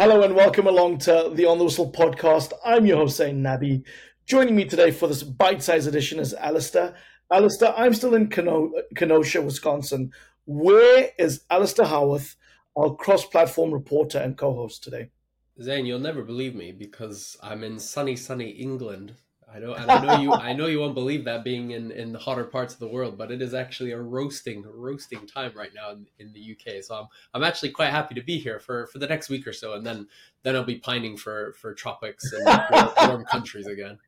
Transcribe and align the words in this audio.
Hello 0.00 0.22
and 0.22 0.34
welcome 0.34 0.66
along 0.66 0.96
to 0.96 1.30
the 1.34 1.44
On 1.44 1.58
the 1.58 1.64
Whistle 1.64 1.92
podcast. 1.92 2.54
I'm 2.64 2.86
your 2.86 2.96
host, 2.96 3.20
Zayn 3.20 3.42
Nabbi. 3.42 3.84
Joining 4.24 4.56
me 4.56 4.64
today 4.64 4.92
for 4.92 5.06
this 5.06 5.22
bite-sized 5.22 5.86
edition 5.86 6.18
is 6.18 6.32
Alasdair. 6.32 6.94
Alasdair, 7.30 7.74
I'm 7.76 7.92
still 7.92 8.14
in 8.14 8.30
Kenosha, 8.30 9.42
Wisconsin. 9.42 10.10
Where 10.46 11.10
is 11.18 11.44
Alasdair 11.50 11.84
Howorth, 11.84 12.36
our 12.74 12.94
cross-platform 12.94 13.74
reporter 13.74 14.16
and 14.16 14.38
co-host 14.38 14.82
today? 14.82 15.10
Zayn, 15.60 15.84
you'll 15.86 15.98
never 15.98 16.22
believe 16.22 16.54
me 16.54 16.72
because 16.72 17.36
I'm 17.42 17.62
in 17.62 17.78
sunny, 17.78 18.16
sunny 18.16 18.52
England 18.52 19.16
I 19.52 19.58
know, 19.58 19.74
and 19.74 19.90
I 19.90 20.04
know 20.04 20.20
you. 20.20 20.32
I 20.32 20.52
know 20.52 20.66
you 20.66 20.78
won't 20.78 20.94
believe 20.94 21.24
that 21.24 21.42
being 21.42 21.72
in 21.72 21.90
in 21.90 22.12
the 22.12 22.18
hotter 22.18 22.44
parts 22.44 22.72
of 22.72 22.80
the 22.80 22.86
world, 22.86 23.18
but 23.18 23.32
it 23.32 23.42
is 23.42 23.52
actually 23.52 23.90
a 23.90 24.00
roasting, 24.00 24.64
roasting 24.64 25.26
time 25.26 25.52
right 25.56 25.72
now 25.74 25.90
in, 25.90 26.06
in 26.18 26.32
the 26.32 26.52
UK. 26.52 26.84
So 26.84 26.94
I'm 26.94 27.06
I'm 27.34 27.42
actually 27.42 27.70
quite 27.70 27.90
happy 27.90 28.14
to 28.14 28.22
be 28.22 28.38
here 28.38 28.60
for 28.60 28.86
for 28.86 28.98
the 28.98 29.08
next 29.08 29.28
week 29.28 29.46
or 29.46 29.52
so, 29.52 29.72
and 29.72 29.84
then 29.84 30.06
then 30.44 30.54
I'll 30.54 30.64
be 30.64 30.76
pining 30.76 31.16
for 31.16 31.52
for 31.54 31.74
tropics 31.74 32.32
and 32.32 32.46
warm, 32.70 32.90
warm 33.08 33.24
countries 33.24 33.66
again. 33.66 33.98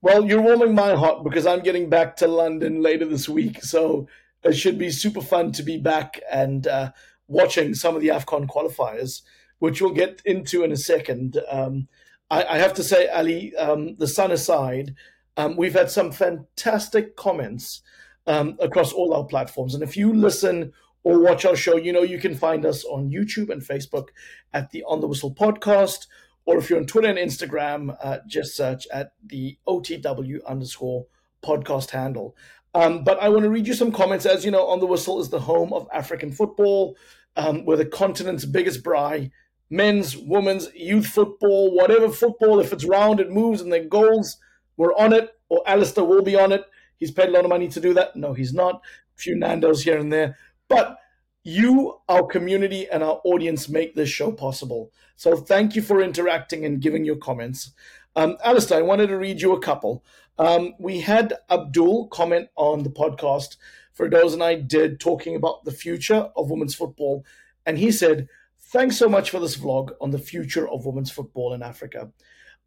Well, 0.00 0.24
you're 0.24 0.42
warming 0.42 0.74
my 0.74 0.94
heart 0.94 1.24
because 1.24 1.46
I'm 1.46 1.62
getting 1.62 1.88
back 1.88 2.16
to 2.16 2.28
London 2.28 2.80
later 2.82 3.06
this 3.06 3.28
week, 3.28 3.64
so 3.64 4.06
it 4.44 4.52
should 4.52 4.78
be 4.78 4.90
super 4.90 5.22
fun 5.22 5.50
to 5.52 5.62
be 5.62 5.78
back 5.78 6.20
and 6.30 6.66
uh, 6.66 6.92
watching 7.26 7.74
some 7.74 7.96
of 7.96 8.02
the 8.02 8.08
Afcon 8.08 8.46
qualifiers, 8.46 9.22
which 9.58 9.80
we'll 9.80 9.92
get 9.92 10.20
into 10.24 10.62
in 10.62 10.70
a 10.70 10.76
second. 10.76 11.40
Um, 11.50 11.88
I, 12.34 12.56
I 12.56 12.58
have 12.58 12.74
to 12.74 12.82
say, 12.82 13.08
Ali, 13.08 13.54
um, 13.54 13.94
the 13.96 14.08
sun 14.08 14.32
aside, 14.32 14.96
um, 15.36 15.56
we've 15.56 15.72
had 15.72 15.90
some 15.90 16.10
fantastic 16.10 17.14
comments 17.14 17.82
um, 18.26 18.56
across 18.60 18.92
all 18.92 19.14
our 19.14 19.24
platforms. 19.24 19.72
And 19.74 19.84
if 19.84 19.96
you 19.96 20.12
listen 20.12 20.72
or 21.04 21.20
watch 21.20 21.44
our 21.44 21.54
show, 21.54 21.76
you 21.76 21.92
know 21.92 22.02
you 22.02 22.18
can 22.18 22.34
find 22.34 22.66
us 22.66 22.84
on 22.84 23.10
YouTube 23.10 23.50
and 23.50 23.62
Facebook 23.62 24.08
at 24.52 24.72
the 24.72 24.82
On 24.88 25.00
the 25.00 25.06
Whistle 25.06 25.32
podcast. 25.32 26.06
Or 26.44 26.58
if 26.58 26.68
you're 26.68 26.80
on 26.80 26.86
Twitter 26.86 27.08
and 27.08 27.18
Instagram, 27.18 27.96
uh, 28.02 28.18
just 28.26 28.56
search 28.56 28.86
at 28.92 29.12
the 29.24 29.56
OTW 29.68 30.44
underscore 30.44 31.06
podcast 31.42 31.90
handle. 31.90 32.36
Um, 32.74 33.04
but 33.04 33.20
I 33.20 33.28
want 33.28 33.44
to 33.44 33.50
read 33.50 33.68
you 33.68 33.74
some 33.74 33.92
comments. 33.92 34.26
As 34.26 34.44
you 34.44 34.50
know, 34.50 34.66
On 34.66 34.80
the 34.80 34.86
Whistle 34.86 35.20
is 35.20 35.30
the 35.30 35.40
home 35.40 35.72
of 35.72 35.88
African 35.92 36.32
football. 36.32 36.96
Um, 37.36 37.64
we're 37.64 37.76
the 37.76 37.86
continent's 37.86 38.44
biggest 38.44 38.82
braai 38.82 39.30
men's, 39.74 40.16
women's, 40.16 40.72
youth 40.74 41.06
football, 41.06 41.74
whatever 41.74 42.08
football, 42.08 42.60
if 42.60 42.72
it's 42.72 42.84
round, 42.84 43.20
it 43.20 43.30
moves 43.30 43.60
and 43.60 43.72
then 43.72 43.88
goals, 43.88 44.38
we're 44.76 44.94
on 44.94 45.12
it, 45.12 45.30
or 45.48 45.62
Alasdair 45.66 46.06
will 46.06 46.22
be 46.22 46.36
on 46.36 46.52
it. 46.52 46.64
He's 46.96 47.10
paid 47.10 47.28
a 47.28 47.32
lot 47.32 47.44
of 47.44 47.50
money 47.50 47.68
to 47.68 47.80
do 47.80 47.92
that. 47.94 48.16
No, 48.16 48.32
he's 48.32 48.54
not. 48.54 48.76
A 48.76 49.16
few 49.16 49.36
Nandos 49.36 49.82
here 49.82 49.98
and 49.98 50.12
there. 50.12 50.38
But 50.68 50.98
you, 51.42 52.00
our 52.08 52.24
community, 52.26 52.88
and 52.88 53.02
our 53.02 53.20
audience 53.24 53.68
make 53.68 53.94
this 53.94 54.08
show 54.08 54.32
possible. 54.32 54.90
So 55.16 55.36
thank 55.36 55.76
you 55.76 55.82
for 55.82 56.00
interacting 56.00 56.64
and 56.64 56.80
giving 56.80 57.04
your 57.04 57.16
comments. 57.16 57.72
Um, 58.16 58.36
Alasdair, 58.44 58.76
I 58.76 58.82
wanted 58.82 59.08
to 59.08 59.18
read 59.18 59.40
you 59.40 59.52
a 59.52 59.60
couple. 59.60 60.04
Um, 60.38 60.74
we 60.78 61.00
had 61.00 61.34
Abdul 61.50 62.08
comment 62.08 62.48
on 62.56 62.82
the 62.82 62.90
podcast 62.90 63.56
Firdaus 63.96 64.32
and 64.32 64.42
I 64.42 64.56
did 64.56 64.98
talking 64.98 65.36
about 65.36 65.64
the 65.64 65.70
future 65.70 66.30
of 66.36 66.50
women's 66.50 66.74
football. 66.74 67.24
And 67.64 67.78
he 67.78 67.92
said, 67.92 68.28
Thanks 68.72 68.96
so 68.96 69.08
much 69.08 69.30
for 69.30 69.38
this 69.38 69.56
vlog 69.56 69.92
on 70.00 70.10
the 70.10 70.18
future 70.18 70.68
of 70.68 70.84
women's 70.84 71.10
football 71.10 71.54
in 71.54 71.62
Africa. 71.62 72.10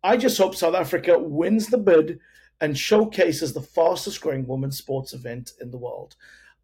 I 0.03 0.15
just 0.15 0.37
hope 0.37 0.55
South 0.55 0.75
Africa 0.75 1.19
wins 1.19 1.67
the 1.67 1.77
bid 1.77 2.19
and 2.61 2.77
showcases 2.77 3.53
the 3.53 3.61
fastest 3.61 4.21
growing 4.21 4.47
women's 4.47 4.77
sports 4.77 5.13
event 5.13 5.51
in 5.59 5.71
the 5.71 5.77
world. 5.77 6.15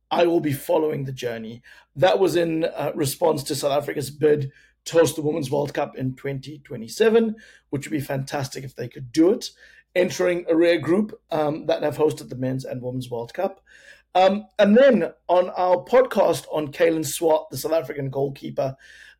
I 0.10 0.28
will 0.28 0.40
be 0.40 0.54
following 0.54 1.04
the 1.04 1.12
journey. 1.12 1.62
That 1.96 2.20
was 2.20 2.36
in 2.36 2.66
uh, 2.66 2.92
response 2.96 3.44
to 3.44 3.56
South 3.56 3.72
Africa's 3.72 4.12
bid 4.12 4.52
to 4.86 4.98
host 4.98 5.16
the 5.16 5.22
Women's 5.22 5.50
World 5.50 5.74
Cup 5.74 5.98
in 5.98 6.16
2027, 6.16 7.36
which 7.70 7.86
would 7.86 7.98
be 7.98 8.00
fantastic 8.00 8.64
if 8.64 8.76
they 8.76 8.88
could 8.88 9.12
do 9.12 9.32
it, 9.32 9.50
entering 9.96 10.46
a 10.48 10.56
rare 10.56 10.80
group 10.80 11.20
um, 11.32 11.66
that 11.66 11.84
have 11.84 11.98
hosted 11.98 12.30
the 12.30 12.36
Men's 12.36 12.66
and 12.66 12.82
Women's 12.82 13.10
World 13.10 13.34
Cup. 13.34 13.62
Um, 14.16 14.46
and 14.60 14.78
then 14.78 15.12
on 15.28 15.50
our 15.52 15.78
podcast 15.84 16.46
on 16.52 16.72
Kaylin 16.72 17.06
Swart, 17.06 17.50
the 17.50 17.58
South 17.58 17.74
African 17.74 18.10
goalkeeper, 18.10 18.76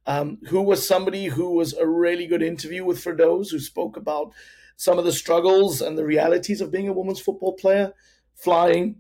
um, 0.06 0.40
who 0.50 0.62
was 0.62 0.88
somebody 0.88 1.26
who 1.26 1.52
was 1.52 1.74
a 1.74 1.88
really 1.88 2.28
good 2.28 2.42
interview 2.42 2.84
with 2.84 3.04
Firdaus, 3.04 3.52
who 3.52 3.60
spoke 3.60 3.98
about 3.98 4.34
some 4.76 4.98
of 4.98 5.06
the 5.06 5.12
struggles 5.12 5.82
and 5.82 5.98
the 5.98 6.06
realities 6.06 6.62
of 6.62 6.72
being 6.72 6.88
a 6.88 6.94
women's 6.94 7.20
football 7.20 7.54
player, 7.54 7.94
flying 8.36 8.98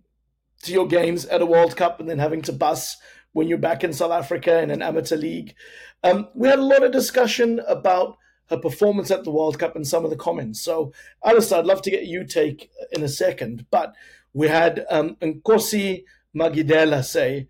to 0.63 0.72
your 0.72 0.88
games 0.88 1.25
at 1.25 1.42
a 1.42 1.46
World 1.46 1.75
Cup 1.75 2.00
and 2.00 2.09
then 2.09 2.19
having 2.19 2.42
to 2.44 2.53
bus 2.53 2.97
when 3.34 3.47
you're 3.47 3.58
back 3.58 3.84
in 3.84 3.92
South 3.92 4.12
Africa 4.12 4.62
in 4.62 4.72
an 4.72 4.81
amateur 4.81 5.18
league. 5.18 5.56
Um, 6.03 6.30
we 6.34 6.47
had 6.47 6.59
a 6.59 6.63
lot 6.63 6.84
of 6.84 6.92
discussion 6.92 7.59
about 7.68 8.18
her 8.50 8.58
performance 8.58 9.12
at 9.12 9.24
the 9.24 9.31
World 9.31 9.59
Cup 9.59 9.75
and 9.75 9.88
some 9.88 10.03
of 10.03 10.09
the 10.09 10.16
comments. 10.18 10.62
So, 10.62 10.94
Alasdair, 11.25 11.59
I'd 11.59 11.66
love 11.66 11.81
to 11.84 11.92
get 11.92 12.06
you 12.06 12.25
take 12.25 12.69
in 12.92 13.03
a 13.03 13.09
second, 13.09 13.66
but 13.72 13.94
we 14.34 14.47
had 14.47 14.86
um, 14.90 15.16
Nkosi 15.22 16.03
Magidela 16.36 17.03
say, 17.03 17.47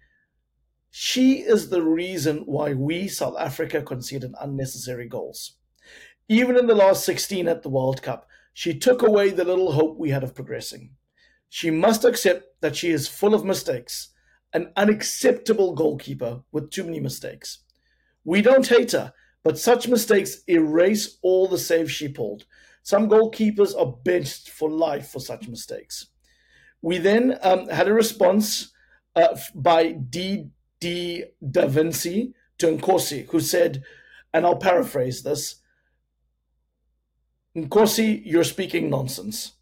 she 0.95 1.39
is 1.39 1.69
the 1.69 1.81
reason 1.81 2.43
why 2.45 2.75
we, 2.75 3.07
South 3.07 3.35
Africa, 3.39 3.81
conceded 3.81 4.35
unnecessary 4.39 5.07
goals. 5.07 5.53
Even 6.29 6.55
in 6.55 6.67
the 6.67 6.75
last 6.75 7.03
16 7.03 7.47
at 7.47 7.63
the 7.63 7.69
World 7.69 8.03
Cup, 8.03 8.27
she 8.53 8.77
took 8.77 9.01
away 9.01 9.31
the 9.31 9.43
little 9.43 9.71
hope 9.71 9.97
we 9.97 10.11
had 10.11 10.23
of 10.23 10.35
progressing. 10.35 10.91
She 11.49 11.71
must 11.71 12.05
accept 12.05 12.61
that 12.61 12.75
she 12.75 12.91
is 12.91 13.07
full 13.07 13.33
of 13.33 13.43
mistakes, 13.43 14.09
an 14.53 14.71
unacceptable 14.77 15.73
goalkeeper 15.73 16.43
with 16.51 16.69
too 16.69 16.83
many 16.83 16.99
mistakes. 16.99 17.63
We 18.23 18.43
don't 18.43 18.67
hate 18.67 18.91
her, 18.91 19.13
but 19.43 19.57
such 19.57 19.87
mistakes 19.87 20.43
erase 20.47 21.17
all 21.23 21.47
the 21.47 21.57
saves 21.57 21.91
she 21.91 22.07
pulled. 22.07 22.45
Some 22.83 23.09
goalkeepers 23.09 23.75
are 23.75 23.97
benched 24.05 24.51
for 24.51 24.69
life 24.69 25.07
for 25.07 25.19
such 25.19 25.47
mistakes. 25.47 26.05
We 26.83 26.99
then 26.99 27.39
um, 27.41 27.67
had 27.69 27.87
a 27.87 27.93
response 27.93 28.71
uh, 29.15 29.35
by 29.55 29.93
D. 29.93 30.51
D. 30.83 31.23
Da 31.49 31.65
Vinci 31.65 32.33
to 32.57 32.67
Nkosi, 32.67 33.25
who 33.29 33.39
said, 33.39 33.83
and 34.33 34.45
I'll 34.45 34.57
paraphrase 34.57 35.23
this 35.23 35.61
Nkosi, 37.55 38.21
you're 38.25 38.43
speaking 38.43 38.89
nonsense. 38.89 39.53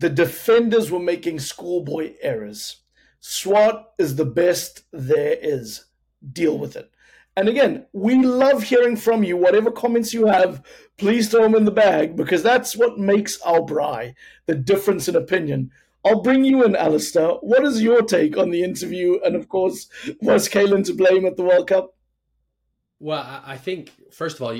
The 0.00 0.10
defenders 0.10 0.90
were 0.90 0.98
making 0.98 1.38
schoolboy 1.38 2.14
errors. 2.20 2.82
Swart 3.20 3.86
is 3.98 4.16
the 4.16 4.26
best 4.26 4.82
there 4.92 5.38
is. 5.40 5.86
Deal 6.32 6.58
with 6.58 6.76
it. 6.76 6.90
And 7.36 7.48
again, 7.48 7.86
we 7.94 8.22
love 8.22 8.64
hearing 8.64 8.96
from 8.96 9.24
you. 9.24 9.38
Whatever 9.38 9.70
comments 9.70 10.12
you 10.12 10.26
have, 10.26 10.62
please 10.98 11.30
throw 11.30 11.44
them 11.44 11.54
in 11.54 11.64
the 11.64 11.70
bag 11.70 12.16
because 12.16 12.42
that's 12.42 12.76
what 12.76 12.98
makes 12.98 13.40
our 13.42 13.60
braai, 13.60 14.14
the 14.44 14.54
difference 14.54 15.08
in 15.08 15.16
opinion. 15.16 15.70
I'll 16.04 16.22
bring 16.22 16.44
you 16.44 16.64
in, 16.64 16.72
Alasdair. 16.72 17.38
What 17.42 17.64
is 17.64 17.82
your 17.82 18.02
take 18.02 18.36
on 18.38 18.50
the 18.50 18.62
interview? 18.62 19.18
And 19.24 19.36
of 19.36 19.48
course, 19.48 19.88
was 20.20 20.48
Kaylin 20.48 20.84
to 20.86 20.94
blame 20.94 21.26
at 21.26 21.36
the 21.36 21.42
World 21.42 21.68
Cup? 21.68 21.94
Well, 22.98 23.42
I 23.44 23.56
think 23.56 23.92
first 24.12 24.36
of 24.36 24.42
all, 24.42 24.58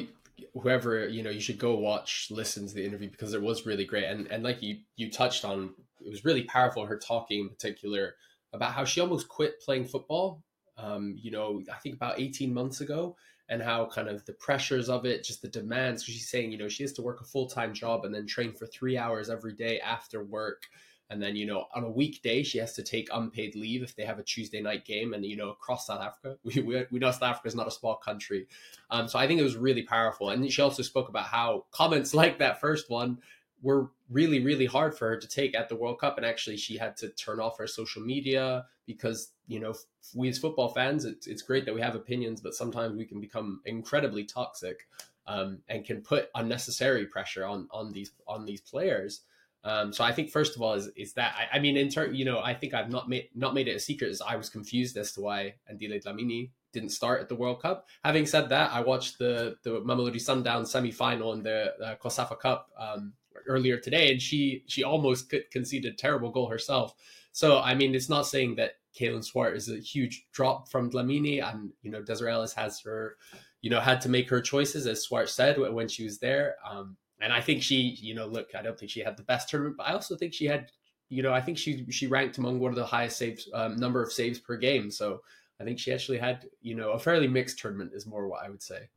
whoever 0.54 1.08
you 1.08 1.22
know, 1.22 1.30
you 1.30 1.40
should 1.40 1.58
go 1.58 1.76
watch, 1.76 2.28
listen 2.30 2.66
to 2.66 2.74
the 2.74 2.84
interview 2.84 3.10
because 3.10 3.34
it 3.34 3.42
was 3.42 3.66
really 3.66 3.84
great. 3.84 4.04
And 4.04 4.26
and 4.28 4.42
like 4.42 4.62
you 4.62 4.78
you 4.96 5.10
touched 5.10 5.44
on, 5.44 5.74
it 6.04 6.10
was 6.10 6.24
really 6.24 6.44
powerful. 6.44 6.84
Her 6.84 6.98
talking 6.98 7.40
in 7.40 7.48
particular 7.48 8.14
about 8.52 8.72
how 8.72 8.84
she 8.84 9.00
almost 9.00 9.28
quit 9.28 9.60
playing 9.60 9.86
football. 9.86 10.42
Um, 10.76 11.14
you 11.18 11.30
know, 11.30 11.62
I 11.72 11.76
think 11.78 11.94
about 11.94 12.20
eighteen 12.20 12.52
months 12.52 12.80
ago, 12.80 13.16
and 13.48 13.62
how 13.62 13.86
kind 13.86 14.08
of 14.08 14.24
the 14.26 14.32
pressures 14.34 14.88
of 14.88 15.04
it, 15.04 15.24
just 15.24 15.42
the 15.42 15.48
demands. 15.48 16.04
She's 16.04 16.30
saying, 16.30 16.52
you 16.52 16.58
know, 16.58 16.68
she 16.68 16.82
has 16.82 16.92
to 16.94 17.02
work 17.02 17.20
a 17.20 17.24
full 17.24 17.48
time 17.48 17.74
job 17.74 18.04
and 18.04 18.14
then 18.14 18.26
train 18.26 18.52
for 18.52 18.66
three 18.66 18.96
hours 18.96 19.28
every 19.28 19.54
day 19.54 19.80
after 19.80 20.22
work 20.24 20.62
and 21.10 21.21
then, 21.21 21.34
you 21.34 21.44
know, 21.44 21.66
on 21.75 21.82
a 21.82 21.91
weekday, 21.91 22.44
she 22.44 22.59
has 22.59 22.72
to 22.75 22.84
take 22.84 23.09
unpaid 23.12 23.56
leave 23.56 23.82
if 23.82 23.97
they 23.97 24.04
have 24.04 24.21
a 24.21 24.22
Tuesday 24.22 24.62
night 24.62 24.84
game. 24.84 25.12
And, 25.12 25.26
you 25.26 25.37
know, 25.37 25.50
across 25.50 25.88
South 25.88 26.00
Africa, 26.00 26.39
we, 26.45 26.62
we, 26.62 26.86
we 26.92 26.98
know 27.01 27.10
South 27.10 27.24
Africa 27.24 27.48
is 27.48 27.57
not 27.57 27.66
a 27.66 27.72
small 27.72 27.97
country. 27.97 28.47
Um, 28.91 29.09
so 29.09 29.18
I 29.18 29.27
think 29.27 29.41
it 29.41 29.45
was 29.45 29.57
really 29.57 29.83
powerful. 29.83 30.30
And 30.30 30.51
she 30.51 30.62
also 30.62 30.84
spoke 30.84 31.09
about 31.09 31.27
how 31.27 31.66
comments 31.72 32.15
like 32.21 32.39
that 32.39 32.60
first 32.60 32.89
one 32.89 33.18
were 33.60 33.91
really, 34.09 34.41
really 34.41 34.66
hard 34.66 34.97
for 34.97 35.09
her 35.09 35.16
to 35.16 35.28
take 35.28 35.54
at 35.54 35.68
the 35.68 35.77
World 35.77 35.98
Cup. 35.98 36.16
And 36.16 36.24
actually, 36.24 36.57
she 36.57 36.78
had 36.78 36.97
to 36.98 37.09
turn 37.10 37.41
off 37.41 37.59
her 37.59 37.66
social 37.66 38.03
media 38.03 38.66
because, 38.86 39.33
you 39.48 39.59
know, 39.59 39.74
we 40.15 40.28
as 40.28 40.39
football 40.39 40.68
fans, 40.68 41.04
it's, 41.04 41.27
it's 41.27 41.42
great 41.42 41.66
that 41.66 41.74
we 41.74 41.80
have 41.80 41.97
opinions, 41.97 42.41
but 42.41 42.54
sometimes 42.54 42.97
we 42.97 43.04
can 43.04 43.21
become 43.21 43.60
incredibly 43.66 44.24
toxic 44.24 44.86
um, 45.27 45.59
and 45.68 45.84
can 45.84 46.03
put 46.03 46.30
unnecessary 46.36 47.06
pressure 47.06 47.45
on, 47.45 47.68
on 47.71 47.92
these 47.92 48.13
on 48.27 48.45
these 48.45 48.60
players. 48.60 49.22
Um, 49.62 49.92
so 49.92 50.04
I 50.04 50.12
think 50.12 50.30
first 50.30 50.57
of 50.57 50.62
all 50.62 50.74
is 50.74 50.89
is 50.97 51.12
that 51.15 51.34
I, 51.36 51.57
I 51.57 51.60
mean 51.60 51.77
in 51.77 51.91
turn 51.91 52.15
you 52.15 52.24
know 52.24 52.41
I 52.41 52.54
think 52.54 52.72
I've 52.72 52.91
not 52.91 53.09
made 53.09 53.28
not 53.34 53.54
made 53.54 53.68
it 53.68 53.77
a 53.77 53.80
secret 53.80 54.10
as 54.10 54.22
I 54.22 54.36
was 54.36 54.48
confused 54.48 54.97
as 54.97 55.12
to 55.12 55.21
why 55.21 55.54
Andile 55.71 56.03
Dlamini 56.03 56.51
didn't 56.72 56.91
start 56.91 57.21
at 57.21 57.28
the 57.28 57.34
World 57.34 57.60
Cup. 57.60 57.86
Having 58.04 58.27
said 58.27 58.48
that, 58.51 58.72
I 58.72 58.80
watched 58.80 59.18
the 59.18 59.57
the 59.62 59.80
Mamelodi 59.80 60.21
Sundown 60.21 60.65
semi 60.65 60.91
final 60.91 61.33
in 61.33 61.42
the 61.42 61.74
uh, 61.84 61.97
COSAFA 61.97 62.39
Cup 62.39 62.71
um, 62.78 63.12
earlier 63.47 63.78
today, 63.78 64.10
and 64.10 64.22
she 64.22 64.65
she 64.66 64.84
almost 64.84 65.33
conceded 65.51 65.98
terrible 65.98 66.30
goal 66.30 66.48
herself. 66.48 66.95
So 67.33 67.60
I 67.60 67.74
mean, 67.74 67.95
it's 67.95 68.09
not 68.09 68.27
saying 68.27 68.56
that 68.56 68.72
Kaylin 68.98 69.24
Swart 69.24 69.56
is 69.56 69.71
a 69.71 69.78
huge 69.78 70.27
drop 70.33 70.68
from 70.68 70.91
Dlamini, 70.91 71.42
and 71.42 71.72
you 71.83 71.91
know 71.91 72.03
Desiree 72.03 72.33
Ellis 72.33 72.54
has 72.54 72.80
her, 72.80 73.16
you 73.60 73.71
know, 73.71 73.80
had 73.80 74.01
to 74.03 74.09
make 74.09 74.28
her 74.30 74.41
choices 74.41 74.86
as 74.86 75.03
Swart 75.03 75.28
said 75.28 75.59
when 75.59 75.89
she 75.89 76.04
was 76.04 76.18
there. 76.18 76.56
Um, 76.68 76.97
and 77.20 77.32
I 77.32 77.40
think 77.40 77.62
she, 77.62 77.98
you 78.00 78.14
know, 78.14 78.26
look, 78.26 78.54
I 78.54 78.62
don't 78.62 78.78
think 78.78 78.90
she 78.90 79.00
had 79.00 79.16
the 79.16 79.22
best 79.22 79.48
tournament, 79.48 79.76
but 79.76 79.86
I 79.86 79.92
also 79.92 80.16
think 80.16 80.32
she 80.32 80.46
had, 80.46 80.70
you 81.08 81.22
know, 81.22 81.32
I 81.32 81.40
think 81.40 81.58
she 81.58 81.86
she 81.90 82.06
ranked 82.06 82.38
among 82.38 82.58
one 82.58 82.70
of 82.70 82.76
the 82.76 82.86
highest 82.86 83.18
saves 83.18 83.48
um, 83.52 83.76
number 83.76 84.02
of 84.02 84.12
saves 84.12 84.38
per 84.38 84.56
game. 84.56 84.90
So 84.90 85.20
I 85.60 85.64
think 85.64 85.78
she 85.78 85.92
actually 85.92 86.18
had, 86.18 86.46
you 86.62 86.74
know, 86.74 86.92
a 86.92 86.98
fairly 86.98 87.28
mixed 87.28 87.58
tournament 87.58 87.92
is 87.94 88.06
more 88.06 88.26
what 88.26 88.44
I 88.44 88.48
would 88.48 88.62
say. 88.62 88.88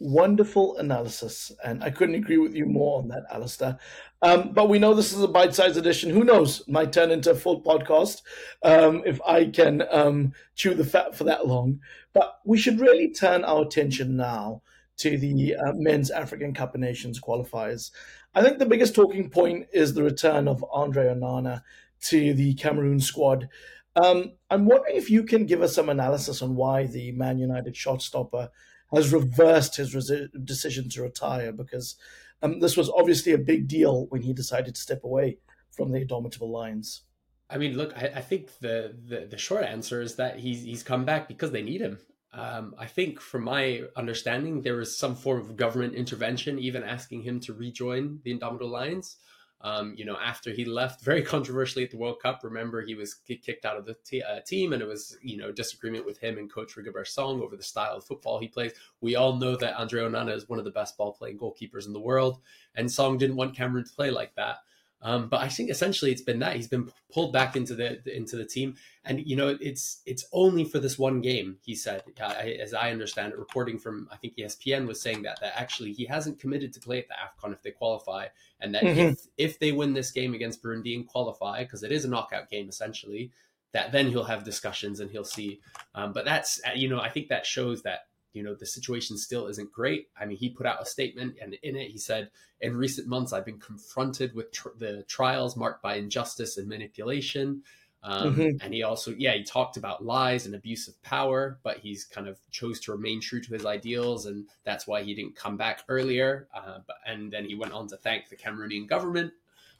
Wonderful 0.00 0.76
analysis, 0.76 1.50
and 1.64 1.82
I 1.82 1.90
couldn't 1.90 2.14
agree 2.14 2.38
with 2.38 2.54
you 2.54 2.66
more 2.66 3.00
on 3.00 3.08
that, 3.08 3.24
Alasdair. 3.32 3.78
Um, 4.22 4.52
but 4.52 4.68
we 4.68 4.78
know 4.78 4.94
this 4.94 5.12
is 5.12 5.22
a 5.22 5.26
bite-sized 5.26 5.76
edition. 5.76 6.10
Who 6.10 6.22
knows? 6.22 6.62
Might 6.68 6.92
turn 6.92 7.10
into 7.10 7.32
a 7.32 7.34
full 7.34 7.62
podcast 7.62 8.22
um, 8.62 9.02
if 9.04 9.20
I 9.22 9.46
can 9.46 9.82
um, 9.90 10.34
chew 10.54 10.74
the 10.74 10.84
fat 10.84 11.16
for 11.16 11.24
that 11.24 11.48
long. 11.48 11.80
But 12.12 12.38
we 12.44 12.58
should 12.58 12.80
really 12.80 13.10
turn 13.10 13.42
our 13.42 13.62
attention 13.62 14.16
now 14.16 14.62
to 14.98 15.16
the 15.16 15.56
uh, 15.56 15.72
men's 15.74 16.10
African 16.10 16.52
Cup 16.52 16.74
of 16.74 16.80
Nations 16.80 17.20
qualifiers. 17.20 17.90
I 18.34 18.42
think 18.42 18.58
the 18.58 18.66
biggest 18.66 18.94
talking 18.94 19.30
point 19.30 19.66
is 19.72 19.94
the 19.94 20.02
return 20.02 20.48
of 20.48 20.64
Andre 20.72 21.06
Onana 21.06 21.62
to 22.02 22.34
the 22.34 22.54
Cameroon 22.54 23.00
squad. 23.00 23.48
Um, 23.96 24.32
I'm 24.50 24.66
wondering 24.66 24.96
if 24.96 25.10
you 25.10 25.24
can 25.24 25.46
give 25.46 25.62
us 25.62 25.74
some 25.74 25.88
analysis 25.88 26.42
on 26.42 26.54
why 26.54 26.86
the 26.86 27.12
Man 27.12 27.38
United 27.38 27.76
shot 27.76 28.02
stopper 28.02 28.50
has 28.94 29.12
reversed 29.12 29.76
his 29.76 29.94
resi- 29.94 30.28
decision 30.44 30.88
to 30.90 31.02
retire 31.02 31.52
because 31.52 31.96
um, 32.42 32.60
this 32.60 32.76
was 32.76 32.90
obviously 32.90 33.32
a 33.32 33.38
big 33.38 33.66
deal 33.68 34.06
when 34.06 34.22
he 34.22 34.32
decided 34.32 34.74
to 34.74 34.80
step 34.80 35.04
away 35.04 35.38
from 35.70 35.90
the 35.90 36.00
Indomitable 36.00 36.50
Lions. 36.50 37.02
I 37.50 37.58
mean, 37.58 37.76
look, 37.76 37.96
I, 37.96 38.12
I 38.16 38.20
think 38.20 38.58
the, 38.60 38.94
the, 39.06 39.26
the 39.30 39.38
short 39.38 39.64
answer 39.64 40.00
is 40.00 40.16
that 40.16 40.38
he's 40.38 40.62
he's 40.62 40.82
come 40.82 41.04
back 41.04 41.28
because 41.28 41.50
they 41.50 41.62
need 41.62 41.80
him. 41.80 41.98
Um, 42.32 42.74
I 42.78 42.86
think, 42.86 43.20
from 43.20 43.44
my 43.44 43.82
understanding, 43.96 44.60
there 44.60 44.76
was 44.76 44.96
some 44.96 45.14
form 45.14 45.40
of 45.40 45.56
government 45.56 45.94
intervention, 45.94 46.58
even 46.58 46.82
asking 46.82 47.22
him 47.22 47.40
to 47.40 47.54
rejoin 47.54 48.20
the 48.22 48.32
Indomitable 48.32 48.68
Lions. 48.68 49.16
Um, 49.60 49.94
you 49.96 50.04
know, 50.04 50.16
after 50.16 50.52
he 50.52 50.64
left 50.64 51.02
very 51.04 51.22
controversially 51.22 51.84
at 51.84 51.90
the 51.90 51.96
World 51.96 52.20
Cup, 52.22 52.40
remember 52.44 52.82
he 52.82 52.94
was 52.94 53.14
kicked 53.14 53.64
out 53.64 53.76
of 53.76 53.86
the 53.86 53.96
t- 54.04 54.22
uh, 54.22 54.40
team, 54.40 54.72
and 54.72 54.82
it 54.82 54.86
was 54.86 55.16
you 55.22 55.36
know 55.36 55.50
disagreement 55.50 56.06
with 56.06 56.18
him 56.18 56.38
and 56.38 56.52
Coach 56.52 56.76
Rigobert 56.76 57.08
Song 57.08 57.40
over 57.42 57.56
the 57.56 57.62
style 57.62 57.96
of 57.96 58.04
football 58.04 58.38
he 58.38 58.48
plays. 58.48 58.72
We 59.00 59.16
all 59.16 59.36
know 59.36 59.56
that 59.56 59.78
Andre 59.78 60.02
Onana 60.02 60.34
is 60.34 60.48
one 60.48 60.58
of 60.58 60.64
the 60.64 60.70
best 60.70 60.96
ball 60.96 61.12
playing 61.12 61.38
goalkeepers 61.38 61.86
in 61.86 61.92
the 61.92 62.00
world, 62.00 62.38
and 62.74 62.90
Song 62.90 63.18
didn't 63.18 63.36
want 63.36 63.56
Cameroon 63.56 63.84
to 63.84 63.92
play 63.92 64.10
like 64.10 64.34
that. 64.36 64.58
Um, 65.00 65.28
but 65.28 65.40
I 65.40 65.48
think 65.48 65.70
essentially 65.70 66.10
it's 66.10 66.22
been 66.22 66.40
that 66.40 66.56
he's 66.56 66.66
been 66.66 66.90
pulled 67.12 67.32
back 67.32 67.54
into 67.54 67.74
the 67.74 68.00
into 68.14 68.36
the 68.36 68.44
team, 68.44 68.74
and 69.04 69.24
you 69.24 69.36
know 69.36 69.56
it's 69.60 70.02
it's 70.06 70.24
only 70.32 70.64
for 70.64 70.80
this 70.80 70.98
one 70.98 71.20
game. 71.20 71.58
He 71.64 71.76
said, 71.76 72.02
I, 72.20 72.58
as 72.60 72.74
I 72.74 72.90
understand 72.90 73.32
it, 73.32 73.38
reporting 73.38 73.78
from 73.78 74.08
I 74.10 74.16
think 74.16 74.36
ESPN 74.36 74.88
was 74.88 75.00
saying 75.00 75.22
that 75.22 75.40
that 75.40 75.52
actually 75.56 75.92
he 75.92 76.06
hasn't 76.06 76.40
committed 76.40 76.72
to 76.72 76.80
play 76.80 76.98
at 76.98 77.06
the 77.08 77.14
Afcon 77.14 77.52
if 77.52 77.62
they 77.62 77.70
qualify, 77.70 78.26
and 78.60 78.74
that 78.74 78.82
mm-hmm. 78.82 78.98
if 78.98 79.26
if 79.36 79.58
they 79.60 79.70
win 79.70 79.94
this 79.94 80.10
game 80.10 80.34
against 80.34 80.62
Burundi 80.62 80.96
and 80.96 81.06
qualify, 81.06 81.62
because 81.62 81.84
it 81.84 81.92
is 81.92 82.04
a 82.04 82.08
knockout 82.08 82.50
game 82.50 82.68
essentially, 82.68 83.30
that 83.72 83.92
then 83.92 84.10
he'll 84.10 84.24
have 84.24 84.42
discussions 84.42 84.98
and 84.98 85.12
he'll 85.12 85.22
see. 85.22 85.60
Um, 85.94 86.12
but 86.12 86.24
that's 86.24 86.60
you 86.74 86.88
know 86.88 87.00
I 87.00 87.08
think 87.08 87.28
that 87.28 87.46
shows 87.46 87.82
that 87.82 88.07
you 88.38 88.44
know 88.44 88.54
the 88.54 88.66
situation 88.66 89.18
still 89.18 89.48
isn't 89.48 89.72
great. 89.72 90.08
I 90.18 90.24
mean 90.24 90.38
he 90.38 90.48
put 90.48 90.64
out 90.64 90.80
a 90.80 90.86
statement 90.86 91.36
and 91.42 91.54
in 91.62 91.74
it 91.74 91.90
he 91.90 91.98
said 91.98 92.30
in 92.60 92.76
recent 92.76 93.08
months 93.08 93.32
i've 93.32 93.44
been 93.44 93.58
confronted 93.58 94.34
with 94.34 94.52
tr- 94.52 94.76
the 94.78 95.02
trials 95.08 95.56
marked 95.56 95.82
by 95.82 95.96
injustice 95.96 96.56
and 96.56 96.68
manipulation. 96.68 97.62
Um, 98.00 98.36
mm-hmm. 98.36 98.64
and 98.64 98.72
he 98.72 98.84
also 98.84 99.12
yeah 99.18 99.34
he 99.34 99.42
talked 99.42 99.76
about 99.76 100.04
lies 100.04 100.46
and 100.46 100.54
abuse 100.54 100.86
of 100.86 101.02
power 101.02 101.58
but 101.64 101.78
he's 101.78 102.04
kind 102.04 102.28
of 102.28 102.38
chose 102.52 102.78
to 102.82 102.92
remain 102.92 103.20
true 103.20 103.40
to 103.40 103.52
his 103.52 103.66
ideals 103.66 104.26
and 104.26 104.46
that's 104.62 104.86
why 104.86 105.02
he 105.02 105.14
didn't 105.14 105.34
come 105.34 105.56
back 105.56 105.82
earlier. 105.88 106.46
Uh, 106.54 106.78
but, 106.86 106.96
and 107.04 107.32
then 107.32 107.44
he 107.44 107.56
went 107.56 107.72
on 107.72 107.88
to 107.88 107.96
thank 107.96 108.28
the 108.28 108.36
cameroonian 108.36 108.86
government. 108.86 109.32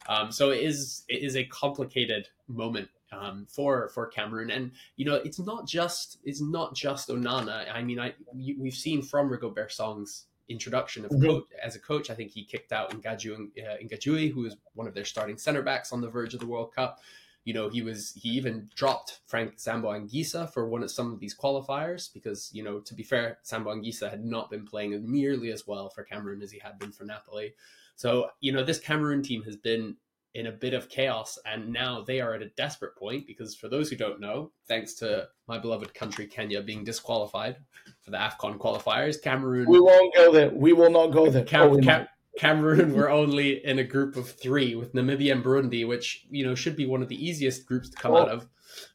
Um, 0.08 0.32
so 0.32 0.50
it 0.50 0.64
is 0.64 1.04
it 1.08 1.22
is 1.22 1.37
a 1.37 1.44
complicated 1.44 2.28
moment 2.49 2.88
um, 3.12 3.46
for 3.49 3.88
for 3.88 4.06
Cameroon. 4.06 4.50
And 4.50 4.72
you 4.96 5.05
know, 5.05 5.16
it's 5.16 5.38
not 5.38 5.66
just 5.66 6.19
it's 6.25 6.40
not 6.40 6.75
just 6.75 7.08
Onana. 7.08 7.72
I 7.72 7.82
mean, 7.82 7.99
I 7.99 8.14
we've 8.34 8.75
seen 8.75 9.02
from 9.02 9.31
Rigobert 9.31 9.72
Song's 9.72 10.26
introduction 10.49 11.05
of 11.05 11.10
mm-hmm. 11.10 11.26
coach 11.26 11.44
as 11.62 11.76
a 11.76 11.78
coach. 11.78 12.10
I 12.10 12.14
think 12.14 12.31
he 12.31 12.44
kicked 12.44 12.72
out 12.72 12.90
Ngadjui, 12.90 13.50
uh, 13.58 13.76
Ngadjui, 13.82 14.32
who 14.32 14.43
was 14.43 14.56
one 14.75 14.87
of 14.87 14.94
their 14.94 15.05
starting 15.05 15.38
center 15.38 15.62
backs 15.62 15.93
on 15.93 16.00
the 16.00 16.08
verge 16.08 16.34
of 16.34 16.40
the 16.40 16.46
World 16.46 16.75
Cup. 16.75 17.00
You 17.44 17.55
know, 17.55 17.69
he 17.69 17.82
was 17.82 18.12
he 18.14 18.31
even 18.31 18.69
dropped 18.75 19.20
Frank 19.26 19.56
Zambo 19.56 19.84
Anguissa 19.84 20.52
for 20.52 20.69
one 20.69 20.82
of 20.82 20.90
some 20.90 21.12
of 21.12 21.20
these 21.20 21.37
qualifiers 21.37 22.12
because 22.12 22.50
you 22.52 22.62
know, 22.62 22.81
to 22.81 22.94
be 22.94 23.02
fair, 23.02 23.38
Zambo 23.44 23.75
Anguissa 23.75 24.11
had 24.11 24.25
not 24.25 24.50
been 24.50 24.66
playing 24.66 25.11
nearly 25.11 25.50
as 25.50 25.66
well 25.66 25.88
for 25.88 26.02
Cameroon 26.02 26.43
as 26.43 26.50
he 26.50 26.58
had 26.58 26.78
been 26.78 26.93
for 26.93 27.04
Napoli. 27.04 27.54
So 27.96 28.31
you 28.40 28.52
know, 28.52 28.62
this 28.62 28.78
Cameroon 28.78 29.22
team 29.22 29.43
has 29.44 29.56
been 29.56 29.96
in 30.34 30.46
a 30.46 30.52
bit 30.52 30.75
of 30.75 30.88
chaos. 30.88 31.38
And 31.46 31.72
now 31.72 32.02
they 32.02 32.20
are 32.20 32.34
at 32.34 32.42
a 32.42 32.50
desperate 32.50 32.96
point 32.96 33.26
because, 33.26 33.54
for 33.54 33.69
those 33.69 33.88
who 33.88 33.96
don't 33.96 34.20
know, 34.20 34.52
thanks 34.66 34.94
to 34.94 35.28
my 35.46 35.58
beloved 35.58 35.94
country, 35.94 36.26
Kenya, 36.26 36.62
being 36.62 36.84
disqualified 36.84 37.56
for 38.02 38.10
the 38.10 38.19
AFCON 38.19 38.58
qualifiers, 38.58 39.20
Cameroon. 39.20 39.69
We 39.69 39.80
won't 39.80 40.14
go 40.14 40.32
there. 40.32 40.50
We 40.50 40.72
will 40.72 40.90
not 40.90 41.08
go 41.08 41.30
there. 41.30 41.44
Cam- 41.44 41.70
oh, 41.70 41.78
Cam- 41.78 42.08
Cameroon 42.38 42.94
were 42.94 43.10
only 43.10 43.64
in 43.64 43.78
a 43.78 43.84
group 43.84 44.16
of 44.16 44.30
three 44.30 44.75
with 44.75 44.94
Namibia 44.94 45.32
and 45.32 45.42
Burundi, 45.42 45.86
which, 45.88 46.26
you 46.30 46.46
know, 46.46 46.54
should 46.54 46.76
be 46.76 46.86
one 46.86 47.02
of 47.02 47.08
the 47.08 47.26
easiest 47.26 47.66
groups 47.66 47.88
to 47.90 47.96
come 47.96 48.12
oh. 48.12 48.19
out 48.19 48.28
of. 48.28 48.46